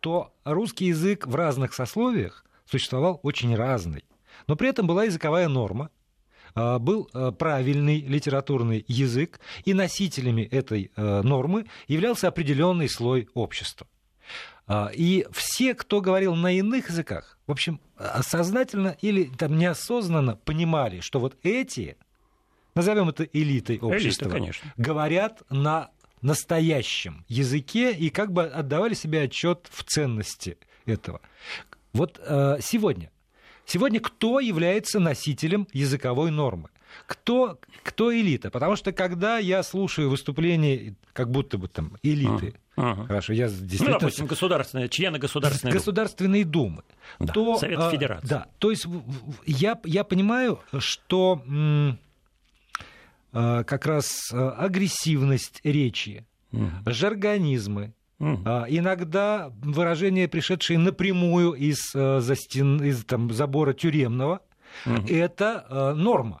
то 0.00 0.34
русский 0.42 0.86
язык 0.86 1.28
в 1.28 1.36
разных 1.36 1.72
сословиях 1.72 2.44
существовал 2.64 3.20
очень 3.22 3.54
разный. 3.54 4.02
Но 4.48 4.56
при 4.56 4.70
этом 4.70 4.88
была 4.88 5.04
языковая 5.04 5.46
норма, 5.46 5.88
а, 6.56 6.80
был 6.80 7.08
а, 7.14 7.30
правильный 7.30 8.00
литературный 8.00 8.84
язык, 8.88 9.38
и 9.64 9.72
носителями 9.72 10.42
этой 10.42 10.90
а, 10.96 11.22
нормы 11.22 11.66
являлся 11.86 12.26
определенный 12.26 12.88
слой 12.88 13.28
общества. 13.34 13.86
И 14.94 15.26
все, 15.32 15.74
кто 15.74 16.00
говорил 16.00 16.34
на 16.34 16.52
иных 16.52 16.90
языках, 16.90 17.38
в 17.46 17.52
общем, 17.52 17.80
сознательно 18.22 18.96
или 19.00 19.24
там 19.24 19.58
неосознанно 19.58 20.36
понимали, 20.36 21.00
что 21.00 21.20
вот 21.20 21.36
эти, 21.42 21.96
назовем 22.74 23.08
это 23.08 23.24
элитой 23.24 23.78
общества, 23.78 24.24
Элита, 24.26 24.36
конечно. 24.36 24.72
говорят 24.76 25.42
на 25.50 25.90
настоящем 26.20 27.24
языке 27.28 27.92
и 27.92 28.10
как 28.10 28.32
бы 28.32 28.44
отдавали 28.44 28.94
себе 28.94 29.22
отчет 29.22 29.68
в 29.70 29.84
ценности 29.84 30.58
этого. 30.86 31.20
Вот 31.92 32.20
сегодня 32.60 33.10
Сегодня 33.64 34.00
кто 34.00 34.40
является 34.40 34.98
носителем 34.98 35.68
языковой 35.72 36.32
нормы? 36.32 36.68
Кто, 37.06 37.58
кто 37.82 38.14
элита? 38.14 38.50
Потому 38.50 38.76
что 38.76 38.92
когда 38.92 39.38
я 39.38 39.62
слушаю 39.62 40.10
выступления, 40.10 40.94
как 41.12 41.30
будто 41.30 41.58
бы 41.58 41.68
там 41.68 41.96
элиты, 42.02 42.54
Ага. 42.74 43.04
Хорошо, 43.06 43.34
я 43.34 43.48
ну, 43.48 43.52
действительно... 43.52 43.90
Ну, 43.90 43.98
допустим, 43.98 44.26
государственные, 44.26 44.88
члены 44.88 45.18
Государственной 45.18 45.72
Думы. 45.72 45.78
Государственной 45.78 46.44
Думы. 46.44 46.82
Да, 47.18 47.32
то, 47.32 47.58
Совет 47.58 47.78
а, 47.78 47.90
Федерации. 47.90 48.26
Да, 48.26 48.46
то 48.58 48.70
есть 48.70 48.86
я, 49.44 49.78
я 49.84 50.04
понимаю, 50.04 50.58
что 50.78 51.42
а, 53.32 53.64
как 53.64 53.86
раз 53.86 54.30
а, 54.32 54.52
агрессивность 54.52 55.60
речи, 55.64 56.24
угу. 56.52 56.70
жаргонизмы, 56.86 57.92
Угу. 58.22 58.48
Иногда 58.68 59.50
выражения, 59.62 60.28
пришедшие 60.28 60.78
напрямую 60.78 61.54
из, 61.54 61.92
э, 61.92 62.20
за 62.20 62.36
стен, 62.36 62.80
из 62.80 63.04
там, 63.04 63.32
забора 63.32 63.72
тюремного, 63.72 64.42
угу. 64.86 65.08
это 65.08 65.66
э, 65.68 65.94
норма. 65.94 66.40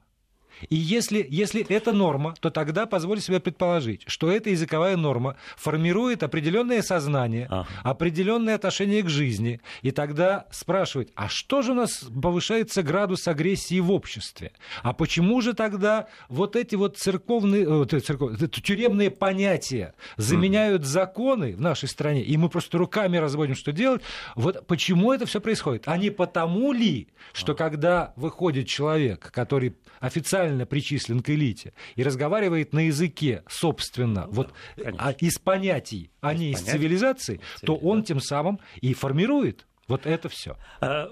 И 0.68 0.76
если, 0.76 1.26
если 1.28 1.64
это 1.68 1.92
норма, 1.92 2.34
то 2.40 2.50
тогда 2.50 2.86
позволю 2.86 3.20
себе 3.20 3.40
предположить, 3.40 4.02
что 4.06 4.30
эта 4.30 4.50
языковая 4.50 4.96
норма 4.96 5.36
формирует 5.56 6.22
определенное 6.22 6.82
сознание, 6.82 7.46
ага. 7.50 7.66
определенное 7.82 8.54
отношение 8.54 9.02
к 9.02 9.08
жизни. 9.08 9.60
И 9.82 9.90
тогда 9.90 10.46
спрашивать, 10.50 11.08
а 11.14 11.28
что 11.28 11.62
же 11.62 11.72
у 11.72 11.74
нас 11.74 12.04
повышается 12.22 12.82
градус 12.82 13.28
агрессии 13.28 13.80
в 13.80 13.90
обществе? 13.90 14.52
А 14.82 14.92
почему 14.92 15.40
же 15.40 15.54
тогда 15.54 16.08
вот 16.28 16.56
эти 16.56 16.74
вот 16.74 16.98
церковные, 16.98 17.84
э, 17.84 18.00
церков, 18.00 18.38
тюремные 18.50 19.10
понятия 19.10 19.94
заменяют 20.16 20.84
законы 20.84 21.54
в 21.54 21.60
нашей 21.60 21.88
стране, 21.88 22.22
и 22.22 22.36
мы 22.36 22.48
просто 22.48 22.78
руками 22.78 23.16
разводим, 23.16 23.54
что 23.54 23.72
делать? 23.72 24.02
Вот 24.36 24.66
почему 24.66 25.12
это 25.12 25.26
все 25.26 25.40
происходит? 25.40 25.84
А 25.86 25.96
не 25.96 26.10
потому 26.10 26.72
ли, 26.72 27.08
что 27.32 27.54
когда 27.54 28.12
выходит 28.16 28.68
человек, 28.68 29.30
который 29.32 29.76
официально 30.00 30.51
официально 30.52 30.66
причислен 30.66 31.22
к 31.22 31.30
элите 31.30 31.72
и 31.96 32.02
разговаривает 32.02 32.72
на 32.72 32.86
языке, 32.86 33.42
собственно, 33.48 34.26
ну, 34.26 34.32
вот 34.32 34.52
а, 34.98 35.12
из 35.12 35.38
понятий, 35.38 36.10
а 36.20 36.34
не 36.34 36.50
из 36.50 36.60
понятий, 36.60 36.78
цивилизации, 36.78 37.40
то 37.64 37.76
он 37.76 38.04
тем 38.04 38.20
самым 38.20 38.60
и 38.80 38.94
формирует 38.94 39.66
вот 39.88 40.06
это 40.06 40.28
все. 40.28 40.56
А, 40.80 41.08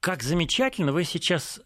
как 0.00 0.22
замечательно 0.22 0.92
вы 0.92 1.04
сейчас 1.04 1.60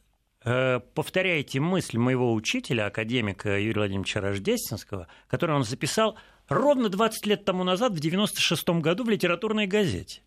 э, 0.44 0.80
повторяете 0.94 1.60
мысль 1.60 1.98
моего 1.98 2.32
учителя, 2.32 2.86
академика 2.86 3.58
Юрия 3.58 3.80
Владимировича 3.80 4.20
Рождественского, 4.20 5.08
которую 5.28 5.58
он 5.58 5.64
записал 5.64 6.16
ровно 6.48 6.88
20 6.88 7.26
лет 7.26 7.44
тому 7.44 7.64
назад, 7.64 7.92
в 7.92 8.00
96 8.00 8.68
году, 8.80 9.04
в 9.04 9.10
литературной 9.10 9.66
газете, 9.66 10.22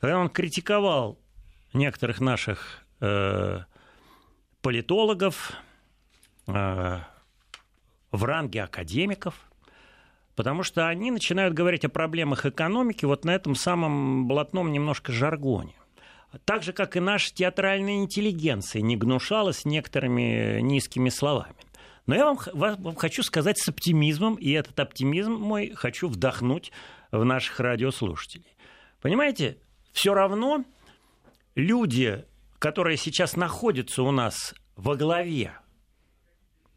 когда 0.00 0.18
он 0.18 0.28
критиковал 0.28 1.18
некоторых 1.72 2.20
наших 2.20 2.84
э, 3.00 3.60
политологов, 4.60 5.52
в 6.46 7.04
ранге 8.12 8.62
академиков, 8.62 9.34
Потому 10.36 10.64
что 10.64 10.88
они 10.88 11.10
начинают 11.10 11.54
говорить 11.54 11.84
о 11.84 11.88
проблемах 11.88 12.44
экономики 12.44 13.04
вот 13.04 13.24
на 13.24 13.30
этом 13.30 13.54
самом 13.54 14.26
блатном 14.26 14.72
немножко 14.72 15.12
жаргоне. 15.12 15.74
Так 16.44 16.64
же, 16.64 16.72
как 16.72 16.96
и 16.96 17.00
наша 17.00 17.32
театральная 17.32 17.94
интеллигенция 17.98 18.82
не 18.82 18.96
гнушалась 18.96 19.64
некоторыми 19.64 20.60
низкими 20.60 21.08
словами. 21.08 21.54
Но 22.06 22.16
я 22.16 22.24
вам, 22.26 22.38
вам 22.52 22.96
хочу 22.96 23.22
сказать 23.22 23.58
с 23.58 23.68
оптимизмом, 23.68 24.34
и 24.34 24.50
этот 24.50 24.78
оптимизм 24.80 25.32
мой 25.32 25.70
хочу 25.74 26.08
вдохнуть 26.08 26.72
в 27.12 27.24
наших 27.24 27.60
радиослушателей. 27.60 28.56
Понимаете, 29.00 29.58
все 29.92 30.12
равно 30.12 30.64
люди, 31.54 32.24
которые 32.58 32.96
сейчас 32.96 33.36
находятся 33.36 34.02
у 34.02 34.10
нас 34.10 34.54
во 34.74 34.96
главе 34.96 35.52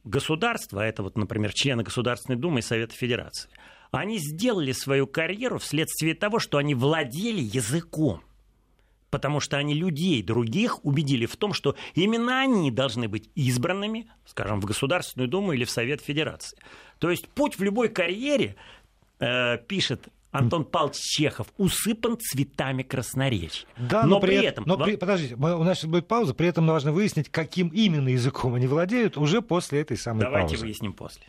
государства, 0.10 0.82
это 0.82 1.04
вот, 1.04 1.17
например, 1.17 1.54
члены 1.54 1.84
Государственной 1.84 2.38
Думы 2.38 2.60
и 2.60 2.63
Совета 2.63 2.93
Федерации, 2.96 3.50
они 3.91 4.17
сделали 4.17 4.72
свою 4.72 5.08
карьеру 5.08 5.60
вследствие 5.60 6.13
того, 6.15 6.39
что 6.39 6.58
они 6.58 6.76
владели 6.76 7.41
языком. 7.41 8.22
Потому 9.10 9.39
что 9.39 9.58
они 9.58 9.74
людей 9.74 10.22
других 10.22 10.84
убедили 10.84 11.26
в 11.26 11.38
том, 11.38 11.54
что 11.54 11.76
именно 11.93 12.41
они 12.41 12.72
должны 12.72 13.08
быть 13.08 13.30
избранными, 13.36 14.10
скажем, 14.26 14.60
в 14.60 14.65
Государственную 14.65 15.30
Думу 15.30 15.54
или 15.54 15.63
в 15.63 15.72
Совет 15.72 16.02
Федерации. 16.02 16.58
То 17.00 17.10
есть 17.10 17.30
путь 17.30 17.58
в 17.58 17.63
любой 17.63 17.88
карьере, 17.88 18.58
э, 19.20 19.58
пишет 19.60 20.10
Антон 20.38 20.65
Павлович 20.65 20.97
Чехов 20.97 21.47
усыпан 21.58 22.17
цветами 22.19 22.84
красноречия. 22.84 23.67
Да, 23.78 24.04
но, 24.04 24.10
но 24.15 24.19
при, 24.19 24.38
при 24.38 24.45
этом... 24.45 24.63
Но 24.67 24.78
при, 24.78 24.95
подождите, 24.95 25.36
мы, 25.36 25.56
у 25.56 25.63
нас 25.63 25.80
сейчас 25.80 25.89
будет 25.89 26.08
пауза, 26.08 26.34
при 26.34 26.47
этом 26.47 26.65
нужно 26.65 26.91
выяснить, 26.91 27.30
каким 27.30 27.69
именно 27.69 28.10
языком 28.10 28.54
они 28.54 28.67
владеют 28.67 29.17
уже 29.17 29.41
после 29.41 29.82
этой 29.82 29.97
самой 29.97 30.21
Давайте 30.21 30.34
паузы. 30.34 30.56
Давайте 30.56 30.65
выясним 30.65 30.93
после. 30.93 31.23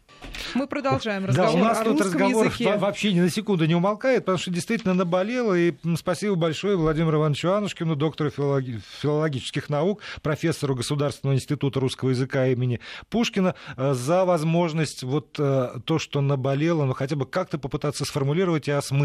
Мы 0.55 0.67
продолжаем 0.67 1.25
разговор 1.25 1.53
Да, 1.53 1.59
у 1.59 1.65
нас 1.65 1.81
о 1.81 1.85
тут 1.85 2.01
разговор 2.01 2.47
языке. 2.47 2.77
вообще 2.77 3.13
ни 3.13 3.21
на 3.21 3.31
секунду 3.31 3.65
не 3.67 3.75
умолкает, 3.75 4.25
потому 4.25 4.39
что 4.39 4.51
действительно 4.51 4.95
наболело, 4.95 5.55
и 5.55 5.75
спасибо 5.97 6.35
большое 6.35 6.77
Владимиру 6.77 7.19
Ивановичу 7.19 7.53
Анушкину, 7.53 7.97
доктору 7.97 8.31
филологи... 8.31 8.81
филологических 9.01 9.69
наук, 9.69 10.03
профессору 10.23 10.75
Государственного 10.75 11.37
института 11.37 11.81
русского 11.81 12.11
языка 12.11 12.47
имени 12.49 12.81
Пушкина, 13.09 13.55
э, 13.77 13.95
за 13.95 14.25
возможность 14.25 15.03
вот 15.03 15.37
э, 15.39 15.81
то, 15.85 15.99
что 15.99 16.21
наболело, 16.21 16.85
ну 16.85 16.95
хотя 16.95 17.17
бы 17.17 17.27
как-то 17.27 17.59
попытаться 17.59 18.05
сформулировать 18.05 18.69
и 18.69 18.71
осмыслить. 18.71 18.98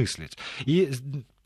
И 0.65 0.89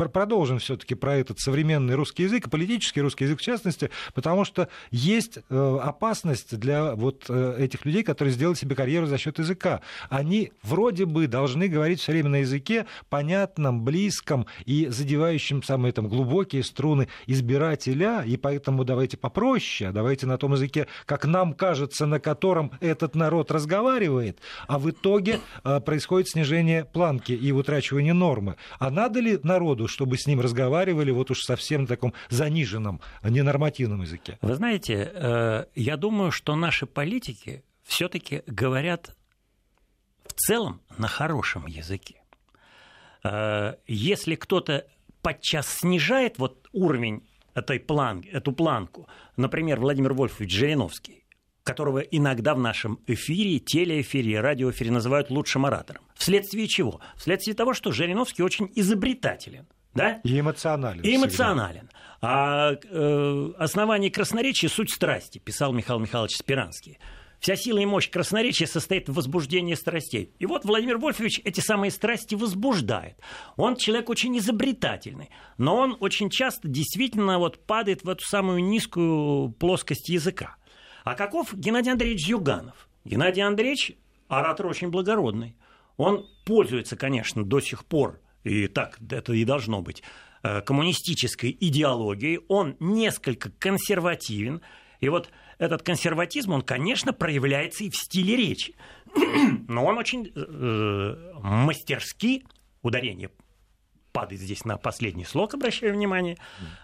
продолжим 0.05 0.59
все-таки 0.59 0.95
про 0.95 1.15
этот 1.15 1.39
современный 1.39 1.95
русский 1.95 2.23
язык, 2.23 2.49
политический 2.49 3.01
русский 3.01 3.25
язык 3.25 3.39
в 3.39 3.43
частности, 3.43 3.89
потому 4.13 4.45
что 4.45 4.69
есть 4.91 5.39
э, 5.49 5.79
опасность 5.83 6.57
для 6.57 6.93
вот 6.95 7.25
э, 7.29 7.55
этих 7.59 7.85
людей, 7.85 8.03
которые 8.03 8.33
сделали 8.33 8.55
себе 8.55 8.75
карьеру 8.75 9.07
за 9.07 9.17
счет 9.17 9.39
языка. 9.39 9.81
Они 10.09 10.51
вроде 10.61 11.05
бы 11.05 11.27
должны 11.27 11.67
говорить 11.67 11.99
все 11.99 12.11
время 12.11 12.29
на 12.29 12.35
языке 12.37 12.85
понятном, 13.09 13.83
близком 13.83 14.45
и 14.65 14.87
задевающем 14.87 15.63
самые 15.63 15.91
там 15.91 16.07
глубокие 16.07 16.63
струны 16.63 17.07
избирателя, 17.25 18.23
и 18.25 18.37
поэтому 18.37 18.83
давайте 18.83 19.17
попроще, 19.17 19.91
давайте 19.91 20.27
на 20.27 20.37
том 20.37 20.53
языке, 20.53 20.87
как 21.05 21.25
нам 21.25 21.53
кажется, 21.53 22.05
на 22.05 22.19
котором 22.19 22.71
этот 22.81 23.15
народ 23.15 23.51
разговаривает, 23.51 24.39
а 24.67 24.77
в 24.77 24.89
итоге 24.89 25.39
э, 25.63 25.79
происходит 25.79 26.29
снижение 26.29 26.85
планки 26.85 27.31
и 27.31 27.51
утрачивание 27.51 28.13
нормы. 28.13 28.57
А 28.79 28.91
надо 28.91 29.19
ли 29.19 29.39
народу 29.41 29.86
чтобы 29.87 30.17
с 30.17 30.27
ним 30.27 30.41
разговаривали 30.41 31.11
вот 31.11 31.31
уж 31.31 31.41
совсем 31.41 31.81
на 31.81 31.87
таком 31.87 32.13
заниженном, 32.29 33.01
ненормативном 33.23 34.01
языке? 34.01 34.37
Вы 34.41 34.55
знаете, 34.55 35.11
э, 35.13 35.65
я 35.75 35.97
думаю, 35.97 36.31
что 36.31 36.55
наши 36.55 36.85
политики 36.85 37.63
все-таки 37.83 38.43
говорят 38.47 39.15
в 40.25 40.33
целом 40.33 40.81
на 40.97 41.07
хорошем 41.07 41.67
языке. 41.67 42.21
Э, 43.23 43.75
если 43.87 44.35
кто-то 44.35 44.85
подчас 45.21 45.67
снижает 45.67 46.37
вот 46.37 46.67
уровень 46.71 47.27
этой 47.53 47.79
план, 47.79 48.23
эту 48.31 48.51
планку, 48.51 49.07
например, 49.35 49.79
Владимир 49.79 50.13
Вольфович 50.13 50.51
Жириновский, 50.51 51.23
которого 51.63 51.99
иногда 51.99 52.55
в 52.55 52.59
нашем 52.59 52.99
эфире, 53.07 53.59
телеэфире, 53.59 54.39
радиоэфире 54.39 54.91
называют 54.91 55.29
лучшим 55.29 55.65
оратором. 55.65 56.03
Вследствие 56.15 56.67
чего? 56.67 57.01
Вследствие 57.17 57.55
того, 57.55 57.73
что 57.73 57.91
Жириновский 57.91 58.41
очень 58.41 58.71
изобретателен. 58.75 59.67
Да? 59.97 60.21
И 60.23 60.39
эмоционален. 60.39 61.01
И 61.01 61.15
эмоционален. 61.15 61.89
А 62.21 62.73
э, 62.73 63.51
основание 63.57 64.09
красноречия– 64.11 64.69
суть 64.69 64.91
страсти, 64.91 65.39
писал 65.39 65.73
Михаил 65.73 65.99
Михайлович 65.99 66.37
Спиранский. 66.37 66.99
Вся 67.39 67.55
сила 67.55 67.77
и 67.79 67.85
мощь 67.85 68.09
красноречия 68.09 68.65
состоит 68.65 69.09
в 69.09 69.13
возбуждении 69.13 69.75
страстей. 69.75 70.33
И 70.39 70.45
вот 70.45 70.65
Владимир 70.65 70.97
Вольфович 70.97 71.41
эти 71.43 71.59
самые 71.59 71.91
страсти 71.91 72.33
возбуждает. 72.33 73.19
Он 73.55 73.75
человек 73.75 74.09
очень 74.09 74.35
изобретательный, 74.39 75.29
но 75.57 75.75
он 75.75 75.97
очень 75.99 76.31
часто 76.31 76.67
действительно 76.67 77.37
вот 77.37 77.65
падает 77.65 78.03
в 78.03 78.09
эту 78.09 78.23
самую 78.25 78.63
низкую 78.63 79.51
плоскость 79.51 80.09
языка. 80.09 80.55
А 81.03 81.13
каков 81.13 81.53
Геннадий 81.53 81.91
Андреевич 81.91 82.25
Юганов? 82.27 82.87
Геннадий 83.05 83.43
Андреевич– 83.43 83.93
оратор 84.27 84.65
очень 84.65 84.89
благородный. 84.89 85.55
Он 85.97 86.27
пользуется, 86.45 86.95
конечно, 86.95 87.43
до 87.43 87.59
сих 87.59 87.85
пор 87.85 88.19
и 88.47 88.67
так 88.67 88.97
это 89.09 89.33
и 89.33 89.45
должно 89.45 89.81
быть, 89.81 90.03
э, 90.43 90.61
коммунистической 90.61 91.55
идеологией, 91.59 92.39
он 92.47 92.75
несколько 92.79 93.49
консервативен, 93.49 94.61
и 94.99 95.09
вот 95.09 95.29
этот 95.57 95.83
консерватизм, 95.83 96.53
он, 96.53 96.61
конечно, 96.61 97.13
проявляется 97.13 97.83
и 97.83 97.89
в 97.89 97.95
стиле 97.95 98.35
речи, 98.35 98.75
но 99.67 99.85
он 99.85 99.97
очень 99.97 100.31
э, 100.35 101.33
мастерски, 101.41 102.43
ударение 102.81 103.29
падает 104.11 104.41
здесь 104.41 104.65
на 104.65 104.77
последний 104.77 105.25
слог, 105.25 105.53
обращаю 105.53 105.93
внимание, 105.93 106.37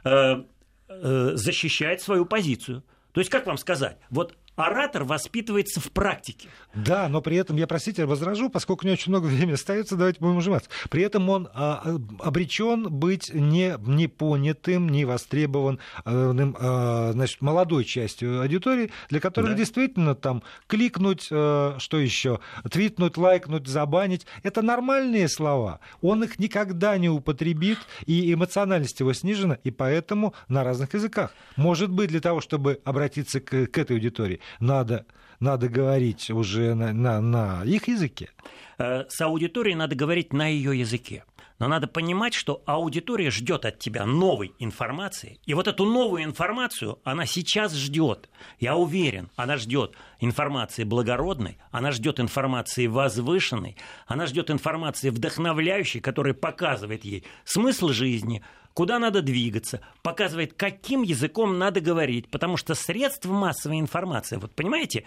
э, 0.03 0.43
э, 0.87 1.31
защищает 1.33 2.01
свою 2.01 2.25
позицию. 2.25 2.83
То 3.11 3.21
есть, 3.21 3.31
как 3.31 3.47
вам 3.47 3.57
сказать, 3.57 3.97
вот 4.09 4.37
оратор 4.55 5.03
воспитывается 5.03 5.79
в 5.79 5.91
практике. 5.91 6.49
Да, 6.73 7.07
но 7.09 7.21
при 7.21 7.37
этом, 7.37 7.57
я, 7.57 7.67
простите, 7.67 8.05
возражу, 8.05 8.49
поскольку 8.49 8.85
не 8.85 8.93
очень 8.93 9.11
много 9.11 9.25
времени 9.27 9.53
остается, 9.53 9.95
давайте 9.95 10.19
будем 10.19 10.37
ужиматься. 10.37 10.69
При 10.89 11.03
этом 11.03 11.29
он 11.29 11.49
а, 11.53 11.97
обречен 12.19 12.89
быть 12.89 13.33
не, 13.33 13.75
не 13.79 14.07
понятым, 14.07 14.89
не 14.89 15.05
востребованным 15.05 15.79
а, 16.05 17.11
значит, 17.13 17.41
молодой 17.41 17.85
частью 17.85 18.41
аудитории, 18.41 18.91
для 19.09 19.19
которых 19.19 19.51
да. 19.51 19.57
действительно 19.57 20.15
там 20.15 20.43
кликнуть, 20.67 21.29
а, 21.31 21.75
что 21.79 21.97
еще, 21.97 22.39
твитнуть, 22.69 23.17
лайкнуть, 23.17 23.67
забанить, 23.67 24.25
это 24.41 24.61
нормальные 24.61 25.29
слова. 25.29 25.79
Он 26.01 26.23
их 26.23 26.39
никогда 26.39 26.97
не 26.97 27.09
употребит, 27.09 27.79
и 28.05 28.33
эмоциональность 28.33 28.99
его 28.99 29.13
снижена, 29.13 29.55
и 29.63 29.71
поэтому 29.71 30.33
на 30.47 30.63
разных 30.63 30.93
языках. 30.93 31.33
Может 31.55 31.91
быть, 31.91 32.09
для 32.09 32.19
того, 32.19 32.41
чтобы 32.41 32.81
обратиться 32.83 33.39
к, 33.39 33.67
к 33.67 33.77
этой 33.77 33.97
аудитории, 33.97 34.39
надо, 34.59 35.05
надо 35.39 35.69
говорить 35.69 36.29
уже 36.31 36.73
на, 36.73 36.93
на, 36.93 37.21
на 37.21 37.63
их 37.63 37.87
языке. 37.87 38.29
Э, 38.77 39.05
с 39.07 39.21
аудиторией 39.21 39.75
надо 39.75 39.95
говорить 39.95 40.33
на 40.33 40.47
ее 40.47 40.77
языке. 40.79 41.23
Но 41.59 41.67
надо 41.67 41.87
понимать, 41.87 42.33
что 42.33 42.61
аудитория 42.65 43.29
ждет 43.29 43.65
от 43.65 43.79
тебя 43.79 44.05
новой 44.05 44.53
информации. 44.59 45.39
И 45.45 45.53
вот 45.53 45.67
эту 45.67 45.85
новую 45.85 46.23
информацию 46.23 46.99
она 47.03 47.25
сейчас 47.25 47.73
ждет. 47.73 48.29
Я 48.59 48.75
уверен, 48.75 49.29
она 49.35 49.57
ждет 49.57 49.95
информации 50.19 50.83
благородной, 50.83 51.57
она 51.71 51.91
ждет 51.91 52.19
информации 52.19 52.87
возвышенной, 52.87 53.77
она 54.07 54.25
ждет 54.25 54.49
информации 54.51 55.09
вдохновляющей, 55.09 55.99
которая 55.99 56.33
показывает 56.33 57.05
ей 57.05 57.23
смысл 57.45 57.89
жизни, 57.89 58.43
куда 58.73 58.99
надо 58.99 59.21
двигаться, 59.21 59.81
показывает, 60.01 60.53
каким 60.53 61.03
языком 61.03 61.57
надо 61.57 61.79
говорить, 61.79 62.29
потому 62.29 62.57
что 62.57 62.75
средств 62.75 63.25
массовой 63.25 63.79
информации, 63.79 64.37
вот 64.37 64.55
понимаете, 64.55 65.05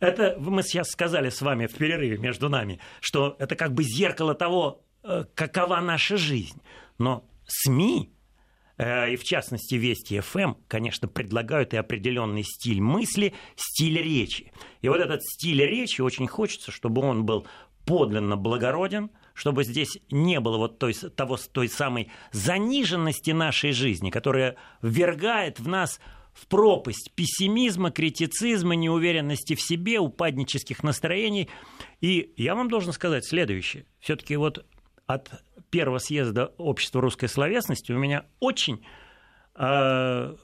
это 0.00 0.36
мы 0.38 0.62
сейчас 0.62 0.90
сказали 0.90 1.30
с 1.30 1.42
вами 1.42 1.66
в 1.66 1.74
перерыве 1.74 2.18
между 2.18 2.48
нами, 2.48 2.80
что 3.00 3.36
это 3.38 3.56
как 3.56 3.74
бы 3.74 3.82
зеркало 3.82 4.34
того, 4.34 4.82
какова 5.34 5.80
наша 5.80 6.16
жизнь. 6.16 6.60
Но 6.98 7.24
СМИ, 7.46 8.10
э, 8.76 9.12
и 9.12 9.16
в 9.16 9.24
частности 9.24 9.74
Вести 9.74 10.20
ФМ, 10.20 10.54
конечно, 10.68 11.08
предлагают 11.08 11.74
и 11.74 11.76
определенный 11.76 12.44
стиль 12.44 12.80
мысли, 12.80 13.34
стиль 13.56 13.98
речи. 14.02 14.52
И 14.82 14.88
вот 14.88 15.00
этот 15.00 15.22
стиль 15.22 15.62
речи 15.64 16.00
очень 16.00 16.26
хочется, 16.26 16.70
чтобы 16.70 17.02
он 17.02 17.24
был 17.24 17.46
подлинно 17.84 18.36
благороден, 18.36 19.10
чтобы 19.32 19.64
здесь 19.64 19.98
не 20.10 20.40
было 20.40 20.58
вот 20.58 20.78
той, 20.78 20.92
того, 20.92 21.36
той 21.36 21.68
самой 21.68 22.10
заниженности 22.32 23.30
нашей 23.30 23.72
жизни, 23.72 24.10
которая 24.10 24.56
ввергает 24.82 25.60
в 25.60 25.68
нас 25.68 26.00
в 26.34 26.46
пропасть 26.46 27.12
пессимизма, 27.14 27.90
критицизма, 27.90 28.74
неуверенности 28.74 29.54
в 29.54 29.60
себе, 29.60 29.98
упаднических 29.98 30.82
настроений. 30.82 31.48
И 32.00 32.32
я 32.36 32.54
вам 32.54 32.68
должен 32.68 32.92
сказать 32.92 33.24
следующее. 33.24 33.86
Все-таки 34.00 34.36
вот 34.36 34.64
от 35.08 35.42
первого 35.70 35.98
съезда 35.98 36.52
общества 36.58 37.00
русской 37.00 37.28
словесности 37.28 37.90
у 37.92 37.98
меня 37.98 38.26
очень 38.40 38.84
э, 39.56 40.36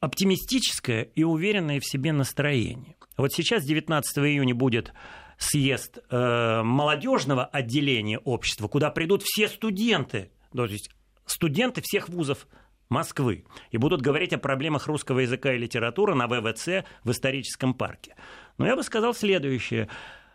оптимистическое 0.00 1.02
и 1.02 1.22
уверенное 1.22 1.80
в 1.80 1.86
себе 1.86 2.12
настроение. 2.12 2.96
Вот 3.16 3.32
сейчас, 3.32 3.64
19 3.64 4.18
июня, 4.18 4.54
будет 4.54 4.92
съезд 5.38 5.98
э, 6.10 6.62
молодежного 6.62 7.44
отделения 7.44 8.18
общества, 8.18 8.66
куда 8.66 8.90
придут 8.90 9.22
все 9.22 9.48
студенты, 9.48 10.32
то 10.52 10.64
есть 10.64 10.90
студенты 11.24 11.80
всех 11.80 12.08
вузов 12.08 12.48
Москвы, 12.88 13.44
и 13.70 13.76
будут 13.76 14.02
говорить 14.02 14.32
о 14.32 14.38
проблемах 14.38 14.88
русского 14.88 15.20
языка 15.20 15.52
и 15.52 15.58
литературы 15.58 16.16
на 16.16 16.26
ВВЦ 16.26 16.84
в 17.04 17.12
историческом 17.12 17.72
парке. 17.72 18.16
Но 18.58 18.66
я 18.66 18.74
бы 18.74 18.82
сказал 18.82 19.14
следующее 19.14 19.88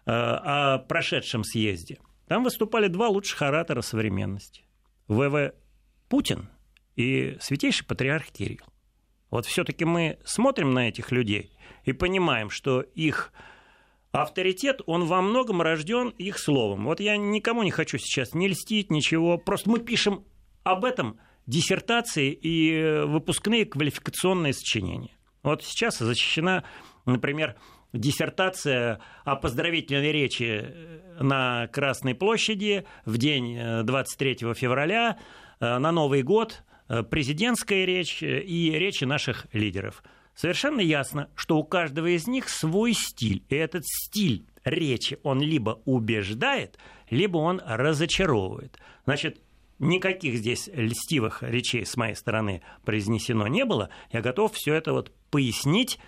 э, 0.06 0.12
о 0.12 0.78
прошедшем 0.80 1.44
съезде. 1.44 2.00
Там 2.28 2.44
выступали 2.44 2.88
два 2.88 3.08
лучших 3.08 3.42
оратора 3.42 3.82
современности. 3.82 4.64
ВВ 5.08 5.54
Путин 6.10 6.50
и 6.96 7.38
святейший 7.40 7.86
патриарх 7.86 8.28
Кирилл. 8.28 8.66
Вот 9.30 9.46
все-таки 9.46 9.86
мы 9.86 10.18
смотрим 10.24 10.74
на 10.74 10.88
этих 10.90 11.12
людей 11.12 11.52
и 11.84 11.94
понимаем, 11.94 12.50
что 12.50 12.82
их 12.82 13.34
авторитет, 14.12 14.82
он 14.86 15.06
во 15.06 15.22
многом 15.22 15.62
рожден 15.62 16.10
их 16.10 16.40
словом. 16.40 16.86
Вот 16.86 17.00
я 17.00 17.18
никому 17.18 17.64
не 17.64 17.72
хочу 17.72 17.98
сейчас 17.98 18.34
не 18.34 18.48
льстить, 18.48 18.92
ничего. 18.92 19.38
Просто 19.38 19.70
мы 19.70 19.80
пишем 19.80 20.24
об 20.64 20.86
этом 20.86 21.20
диссертации 21.48 22.32
и 22.32 23.04
выпускные 23.06 23.66
квалификационные 23.66 24.54
сочинения. 24.54 25.12
Вот 25.44 25.64
сейчас 25.64 26.00
защищена, 26.00 26.64
например, 27.06 27.56
диссертация 27.96 29.00
о 29.24 29.36
поздравительной 29.36 30.12
речи 30.12 30.74
на 31.20 31.68
Красной 31.68 32.14
площади 32.14 32.86
в 33.06 33.18
день 33.18 33.84
23 33.84 34.38
э, 34.42 34.54
февраля 34.54 35.18
э, 35.60 35.78
на 35.78 35.92
Новый 35.92 36.22
год, 36.22 36.64
э, 36.88 37.04
президентская 37.04 37.86
речь 37.86 38.22
и 38.22 38.72
речи 38.76 39.06
наших 39.06 39.48
лидеров. 39.54 40.04
Совершенно 40.36 40.82
ясно, 40.82 41.30
что 41.36 41.58
у 41.58 41.64
каждого 41.64 42.08
из 42.08 42.28
них 42.28 42.50
свой 42.50 42.94
стиль. 42.94 43.44
И 43.48 43.56
этот 43.56 43.86
стиль 43.86 44.46
речи 44.66 45.18
он 45.24 45.42
либо 45.42 45.82
убеждает, 45.86 46.78
либо 47.10 47.38
он 47.38 47.62
разочаровывает. 47.66 48.78
Значит, 49.06 49.40
никаких 49.80 50.36
здесь 50.36 50.70
льстивых 50.74 51.42
речей 51.42 51.86
с 51.86 51.96
моей 51.96 52.16
стороны 52.16 52.62
произнесено 52.84 53.48
не 53.48 53.64
было. 53.64 53.90
Я 54.12 54.22
готов 54.22 54.54
все 54.54 54.74
это 54.74 54.92
вот 54.92 55.14
пояснить, 55.32 56.00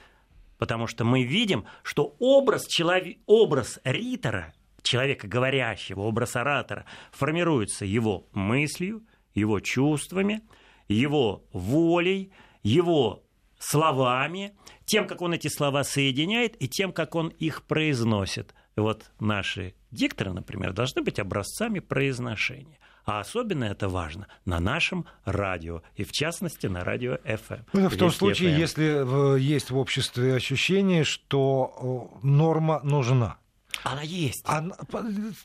потому 0.57 0.87
что 0.87 1.03
мы 1.03 1.23
видим, 1.23 1.65
что 1.83 2.15
образ, 2.19 2.65
человек, 2.67 3.17
образ 3.25 3.79
ритора, 3.83 4.53
человека 4.81 5.27
говорящего, 5.27 6.01
образ 6.01 6.35
оратора, 6.35 6.85
формируется 7.11 7.85
его 7.85 8.27
мыслью, 8.33 9.05
его 9.33 9.59
чувствами, 9.59 10.41
его 10.87 11.45
волей, 11.51 12.31
его 12.63 13.23
словами, 13.59 14.55
тем, 14.85 15.07
как 15.07 15.21
он 15.21 15.33
эти 15.33 15.47
слова 15.47 15.83
соединяет, 15.83 16.61
и 16.61 16.67
тем, 16.67 16.91
как 16.91 17.15
он 17.15 17.29
их 17.29 17.63
произносит. 17.63 18.53
Вот 18.75 19.11
наши 19.19 19.73
дикторы, 19.91 20.33
например, 20.33 20.73
должны 20.73 21.01
быть 21.01 21.19
образцами 21.19 21.79
произношения. 21.79 22.77
А 23.07 23.21
особенно 23.21 23.63
это 23.63 23.87
важно 23.87 24.27
на 24.43 24.59
нашем 24.59 25.05
радио, 25.23 25.81
и 25.95 26.03
в 26.03 26.11
частности 26.11 26.67
на 26.67 26.83
радио 26.83 27.15
FM. 27.23 27.61
Ну, 27.71 27.89
в 27.89 27.95
том 27.95 28.11
случае, 28.11 28.51
FM. 28.51 28.59
если 28.59 29.39
есть 29.39 29.71
в 29.71 29.77
обществе 29.77 30.35
ощущение, 30.35 31.05
что 31.05 32.11
норма 32.21 32.81
нужна. 32.83 33.37
Она 33.83 34.01
есть. 34.01 34.43
Она, 34.45 34.75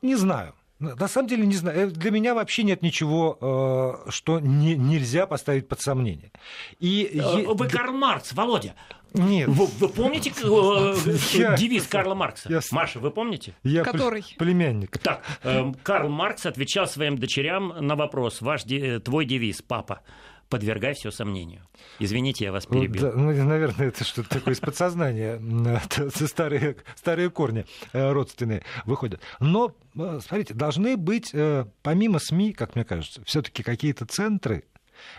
не 0.03 0.17
знаю. 0.17 0.55
На 0.81 1.07
самом 1.07 1.29
деле 1.29 1.47
не 1.47 1.55
знаю. 1.55 1.79
Э, 1.79 1.91
для 1.91 2.11
меня 2.11 2.35
вообще 2.35 2.65
нет 2.65 2.83
ничего, 2.83 3.39
э, 4.07 4.11
что 4.11 4.41
не, 4.41 4.75
нельзя 4.75 5.27
поставить 5.27 5.69
под 5.69 5.81
сомнение. 5.81 6.33
И 6.81 7.09
э, 7.15 7.47
Вы 7.47 7.69
Карл 7.69 7.93
Маркс, 7.93 8.33
Володя. 8.33 8.75
Нет. 9.15 9.49
Вы, 9.49 9.67
вы 9.67 9.89
помните 9.89 10.33
я, 11.33 11.57
девиз 11.57 11.87
Карла 11.87 12.15
Маркса? 12.15 12.51
Я, 12.51 12.61
Маша, 12.71 12.99
вы 12.99 13.11
помните? 13.11 13.55
Я 13.63 13.85
Который? 13.85 14.25
племянник. 14.39 14.99
Так, 14.99 15.23
э, 15.43 15.73
Карл 15.83 16.09
Маркс 16.09 16.47
отвечал 16.47 16.87
своим 16.87 17.19
дочерям 17.19 17.75
на 17.81 17.97
вопрос. 17.97 18.41
Ваш, 18.41 18.65
твой 19.05 19.25
девиз, 19.25 19.63
папа 19.63 20.03
подвергай 20.53 20.93
все 20.93 21.11
сомнению. 21.11 21.63
Извините, 21.99 22.45
я 22.45 22.53
вас 22.53 22.67
перебил. 22.67 23.01
Да, 23.01 23.13
ну, 23.17 23.33
наверное, 23.33 23.89
это 23.89 24.05
что-то 24.05 24.29
такое 24.29 24.53
из 24.53 24.61
подсознания. 24.61 25.41
Старые, 26.27 26.77
старые 26.95 27.31
корни 27.31 27.65
э, 27.95 28.13
родственные 28.13 28.63
выходят. 28.85 29.23
Но, 29.41 29.75
э, 29.97 30.21
смотрите, 30.23 30.53
должны 30.53 30.99
быть, 30.99 31.31
э, 31.33 31.65
помимо 31.83 32.19
СМИ, 32.19 32.53
как 32.53 32.75
мне 32.75 32.85
кажется, 32.85 33.25
все-таки 33.25 33.63
какие-то 33.63 34.05
центры, 34.05 34.65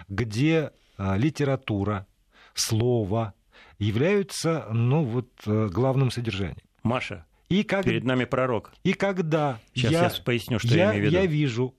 где 0.07 0.69
литература, 0.99 2.05
слово 2.53 3.33
являются, 3.83 4.67
ну, 4.71 5.03
вот, 5.03 5.29
главным 5.45 6.11
содержанием. 6.11 6.57
Маша, 6.83 7.25
и 7.49 7.63
как... 7.63 7.85
Перед 7.85 8.03
нами 8.03 8.25
пророк. 8.25 8.71
И 8.83 8.93
когда 8.93 9.59
Сейчас 9.73 9.91
я, 9.91 10.03
я 10.03 10.11
поясню, 10.23 10.59
что 10.59 10.69
я, 10.69 10.75
я 10.75 10.91
имею 10.91 11.03
в 11.03 11.05
виду. 11.05 11.15
Я 11.15 11.25
вижу 11.25 11.75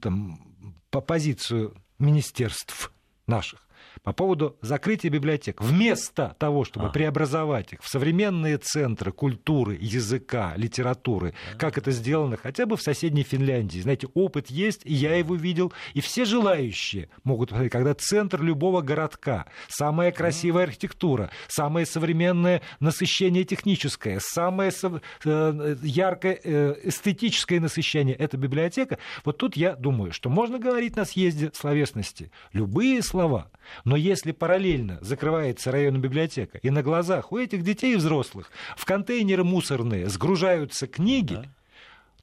там, 0.00 0.38
по 0.90 1.00
позицию 1.00 1.74
министерств 1.98 2.92
наших 3.26 3.66
по 4.02 4.12
поводу 4.12 4.56
закрытия 4.60 5.10
библиотек. 5.10 5.60
Вместо 5.60 6.34
того, 6.38 6.64
чтобы 6.64 6.86
а. 6.86 6.90
преобразовать 6.90 7.72
их 7.72 7.82
в 7.82 7.88
современные 7.88 8.58
центры 8.58 9.12
культуры, 9.12 9.78
языка, 9.80 10.54
литературы, 10.56 11.34
а. 11.54 11.56
как 11.56 11.78
это 11.78 11.92
сделано 11.92 12.36
хотя 12.36 12.66
бы 12.66 12.76
в 12.76 12.82
соседней 12.82 13.22
Финляндии. 13.22 13.80
Знаете, 13.80 14.08
опыт 14.14 14.48
есть, 14.48 14.82
и 14.84 14.92
я 14.92 15.14
его 15.14 15.36
видел, 15.36 15.72
и 15.94 16.00
все 16.00 16.24
желающие 16.24 17.08
могут 17.22 17.50
посмотреть, 17.50 17.72
когда 17.72 17.94
центр 17.94 18.42
любого 18.42 18.80
городка, 18.80 19.46
самая 19.68 20.10
красивая 20.10 20.64
архитектура, 20.64 21.30
самое 21.46 21.86
современное 21.86 22.62
насыщение 22.80 23.44
техническое, 23.44 24.18
самое 24.20 24.72
э, 25.24 25.76
яркое 25.82 26.40
э, 26.42 26.74
эстетическое 26.84 27.60
насыщение– 27.60 28.16
это 28.18 28.36
библиотека. 28.36 28.98
Вот 29.24 29.38
тут 29.38 29.56
я 29.56 29.76
думаю, 29.76 30.12
что 30.12 30.28
можно 30.28 30.58
говорить 30.58 30.96
на 30.96 31.04
съезде 31.04 31.52
словесности 31.54 32.32
любые 32.52 33.02
слова– 33.02 33.50
но 33.84 33.91
если 33.96 34.32
параллельно 34.32 34.98
закрывается 35.00 35.72
районная 35.72 36.00
библиотека, 36.00 36.58
и 36.58 36.70
на 36.70 36.82
глазах 36.82 37.32
у 37.32 37.38
этих 37.38 37.62
детей 37.62 37.94
и 37.94 37.96
взрослых 37.96 38.50
в 38.76 38.84
контейнеры 38.84 39.44
мусорные 39.44 40.08
сгружаются 40.08 40.86
книги, 40.86 41.34
да 41.34 41.44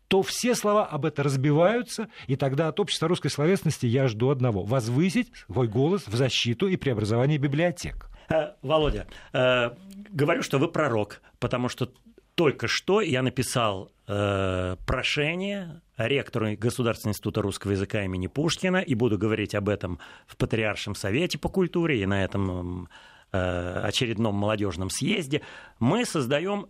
то 0.10 0.23
все 0.23 0.55
слова 0.55 0.88
об 0.88 1.05
этом 1.05 1.23
разбиваются, 1.23 2.10
и 2.25 2.36
тогда 2.36 2.67
от 2.67 2.79
общества 2.79 3.08
русской 3.08 3.29
словесности 3.29 3.86
я 3.86 4.08
жду 4.08 4.32
одного– 4.32 4.63
возвысить 4.65 5.32
свой 5.45 5.67
голос 5.67 6.08
в 6.08 6.15
защиту 6.15 6.67
и 6.67 6.77
преобразование 6.77 7.38
библиотек. 7.38 8.10
Э, 8.29 8.53
Володя, 8.63 9.08
э, 9.34 9.69
говорю, 10.10 10.41
что 10.41 10.58
вы 10.58 10.67
пророк, 10.67 11.21
потому 11.39 11.69
что 11.69 11.91
только 12.34 12.67
что 12.67 13.01
я 13.01 13.21
написал 13.21 13.91
э, 14.10 14.76
прошение 14.86 15.82
ректору 15.98 16.58
Государственного 16.58 17.13
института 17.13 17.41
русского 17.41 17.72
языка 17.72 18.04
имени 18.04 18.28
Пушкина, 18.28 18.78
и 18.78 18.95
буду 18.95 19.17
говорить 19.17 19.54
об 19.54 19.69
этом 19.69 20.00
в 20.26 20.36
Патриаршем 20.36 20.95
совете 20.95 21.38
по 21.38 21.48
культуре 21.48 22.02
и 22.02 22.06
на 22.06 22.24
этом 22.24 22.89
э, 23.32 23.82
очередном 23.84 24.36
молодежном 24.36 24.89
съезде. 24.89 25.41
Мы 25.80 26.06
создаем 26.06 26.67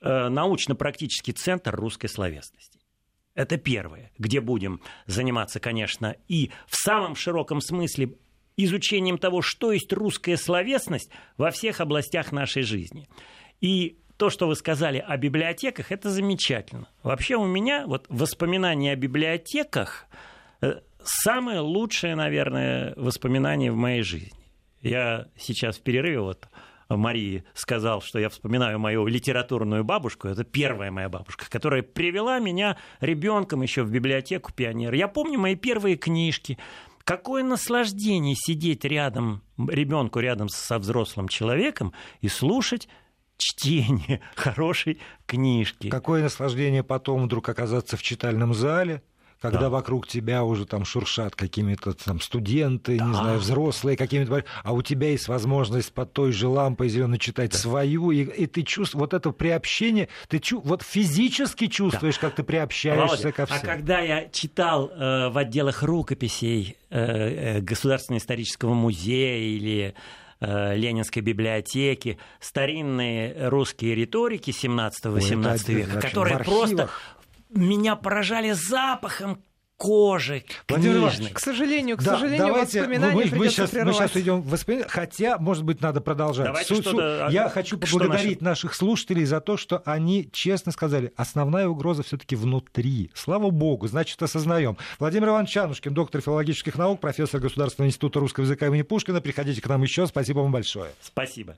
э, 0.00 0.28
научно-практический 0.28 1.32
центр 1.32 1.74
русской 1.74 2.08
словесности. 2.08 2.80
Это 3.34 3.56
первое, 3.56 4.10
где 4.18 4.40
будем 4.40 4.80
заниматься, 5.06 5.60
конечно, 5.60 6.16
и 6.26 6.50
в 6.66 6.76
самом 6.76 7.14
широком 7.14 7.60
смысле 7.60 8.16
изучением 8.56 9.16
того, 9.16 9.40
что 9.40 9.70
есть 9.70 9.92
русская 9.92 10.36
словесность 10.36 11.10
во 11.36 11.52
всех 11.52 11.80
областях 11.80 12.32
нашей 12.32 12.62
жизни. 12.62 13.08
И 13.60 13.99
то, 14.20 14.28
что 14.28 14.46
вы 14.46 14.54
сказали 14.54 14.98
о 14.98 15.16
библиотеках, 15.16 15.90
это 15.90 16.10
замечательно. 16.10 16.86
Вообще 17.02 17.36
у 17.36 17.46
меня 17.46 17.86
вот 17.86 18.04
воспоминания 18.10 18.92
о 18.92 18.96
библиотеках 18.96 20.04
э, 20.60 20.80
самое 21.02 21.60
лучшее, 21.60 22.16
наверное, 22.16 22.92
воспоминание 22.96 23.72
в 23.72 23.76
моей 23.76 24.02
жизни. 24.02 24.38
Я 24.82 25.28
сейчас 25.38 25.78
в 25.78 25.82
перерыве 25.82 26.20
вот 26.20 26.48
Марии 26.90 27.44
сказал, 27.54 28.02
что 28.02 28.18
я 28.18 28.28
вспоминаю 28.28 28.78
мою 28.78 29.06
литературную 29.06 29.84
бабушку. 29.84 30.28
Это 30.28 30.44
первая 30.44 30.90
моя 30.90 31.08
бабушка, 31.08 31.46
которая 31.48 31.80
привела 31.80 32.40
меня 32.40 32.76
ребенком 33.00 33.62
еще 33.62 33.84
в 33.84 33.90
библиотеку 33.90 34.52
пионер. 34.52 34.92
Я 34.92 35.08
помню 35.08 35.38
мои 35.38 35.54
первые 35.54 35.96
книжки. 35.96 36.58
Какое 37.04 37.42
наслаждение 37.42 38.34
сидеть 38.36 38.84
рядом, 38.84 39.40
ребенку 39.56 40.18
рядом 40.20 40.50
со 40.50 40.78
взрослым 40.78 41.28
человеком 41.28 41.94
и 42.20 42.28
слушать 42.28 42.86
чтение 43.40 44.20
хорошей 44.36 45.00
книжки. 45.26 45.88
Какое 45.88 46.22
наслаждение 46.22 46.82
потом 46.82 47.24
вдруг 47.24 47.48
оказаться 47.48 47.96
в 47.96 48.02
читальном 48.02 48.54
зале, 48.54 49.02
когда 49.40 49.60
да. 49.60 49.70
вокруг 49.70 50.06
тебя 50.06 50.44
уже 50.44 50.66
там 50.66 50.84
шуршат 50.84 51.34
какими-то 51.34 51.94
там 51.94 52.20
студенты, 52.20 52.98
да. 52.98 53.04
не 53.06 53.14
знаю, 53.14 53.38
взрослые 53.38 53.96
какими-то, 53.96 54.44
а 54.62 54.72
у 54.72 54.82
тебя 54.82 55.08
есть 55.08 55.28
возможность 55.28 55.92
под 55.92 56.12
той 56.12 56.32
же 56.32 56.46
лампой 56.46 56.88
зеленой 56.88 57.18
читать 57.18 57.52
да. 57.52 57.58
свою, 57.58 58.10
и, 58.10 58.22
и 58.22 58.46
ты 58.46 58.62
чувствуешь 58.62 59.00
вот 59.00 59.14
это 59.14 59.30
приобщение, 59.30 60.08
ты 60.28 60.38
чу, 60.38 60.60
вот 60.60 60.82
физически 60.82 61.68
чувствуешь, 61.68 62.16
да. 62.16 62.20
как 62.20 62.34
ты 62.34 62.42
приобщаешься 62.42 63.06
Володя, 63.06 63.32
ко 63.32 63.46
всем. 63.46 63.58
А 63.62 63.66
когда 63.66 64.00
я 64.00 64.28
читал 64.28 64.90
э, 64.90 65.30
в 65.30 65.38
отделах 65.38 65.82
рукописей 65.82 66.76
э, 66.90 66.98
э, 66.98 67.60
Государственного 67.60 68.20
исторического 68.20 68.74
музея 68.74 69.38
или 69.38 69.94
Ленинской 70.40 71.22
библиотеки, 71.22 72.18
старинные 72.40 73.48
русские 73.48 73.94
риторики 73.94 74.50
17-18 74.50 75.72
века, 75.72 76.00
которые 76.00 76.38
просто 76.38 76.88
меня 77.50 77.96
поражали 77.96 78.52
запахом 78.52 79.42
кожи 79.80 80.44
книжной. 80.66 81.30
К 81.30 81.40
сожалению, 81.40 81.96
к 81.96 82.02
да, 82.02 82.12
сожалению, 82.12 82.46
давайте, 82.48 82.80
воспоминания 82.80 83.14
мы, 83.14 83.38
мы, 83.38 83.48
сейчас, 83.48 83.72
мы 83.72 83.94
сейчас 83.94 84.14
идем 84.14 84.42
в 84.42 84.50
воспоминания, 84.50 84.88
хотя, 84.90 85.38
может 85.38 85.64
быть, 85.64 85.80
надо 85.80 86.02
продолжать. 86.02 86.44
Давайте 86.44 86.74
Су- 86.74 86.82
что 86.82 87.28
Я 87.30 87.48
хочу 87.48 87.78
поблагодарить 87.78 88.36
что 88.36 88.44
наших 88.44 88.74
слушателей 88.74 89.24
за 89.24 89.40
то, 89.40 89.56
что 89.56 89.82
они 89.86 90.28
честно 90.32 90.70
сказали, 90.70 91.14
основная 91.16 91.66
угроза 91.66 92.02
все-таки 92.02 92.36
внутри. 92.36 93.10
Слава 93.14 93.48
богу, 93.48 93.88
значит, 93.88 94.22
осознаем. 94.22 94.76
Владимир 94.98 95.28
Иванович 95.28 95.52
Чанушкин, 95.52 95.94
доктор 95.94 96.20
филологических 96.20 96.76
наук, 96.76 97.00
профессор 97.00 97.40
Государственного 97.40 97.88
института 97.88 98.20
русского 98.20 98.44
языка 98.44 98.66
имени 98.66 98.82
Пушкина. 98.82 99.22
Приходите 99.22 99.62
к 99.62 99.66
нам 99.66 99.82
еще. 99.82 100.06
Спасибо 100.06 100.40
вам 100.40 100.52
большое. 100.52 100.90
Спасибо. 101.00 101.56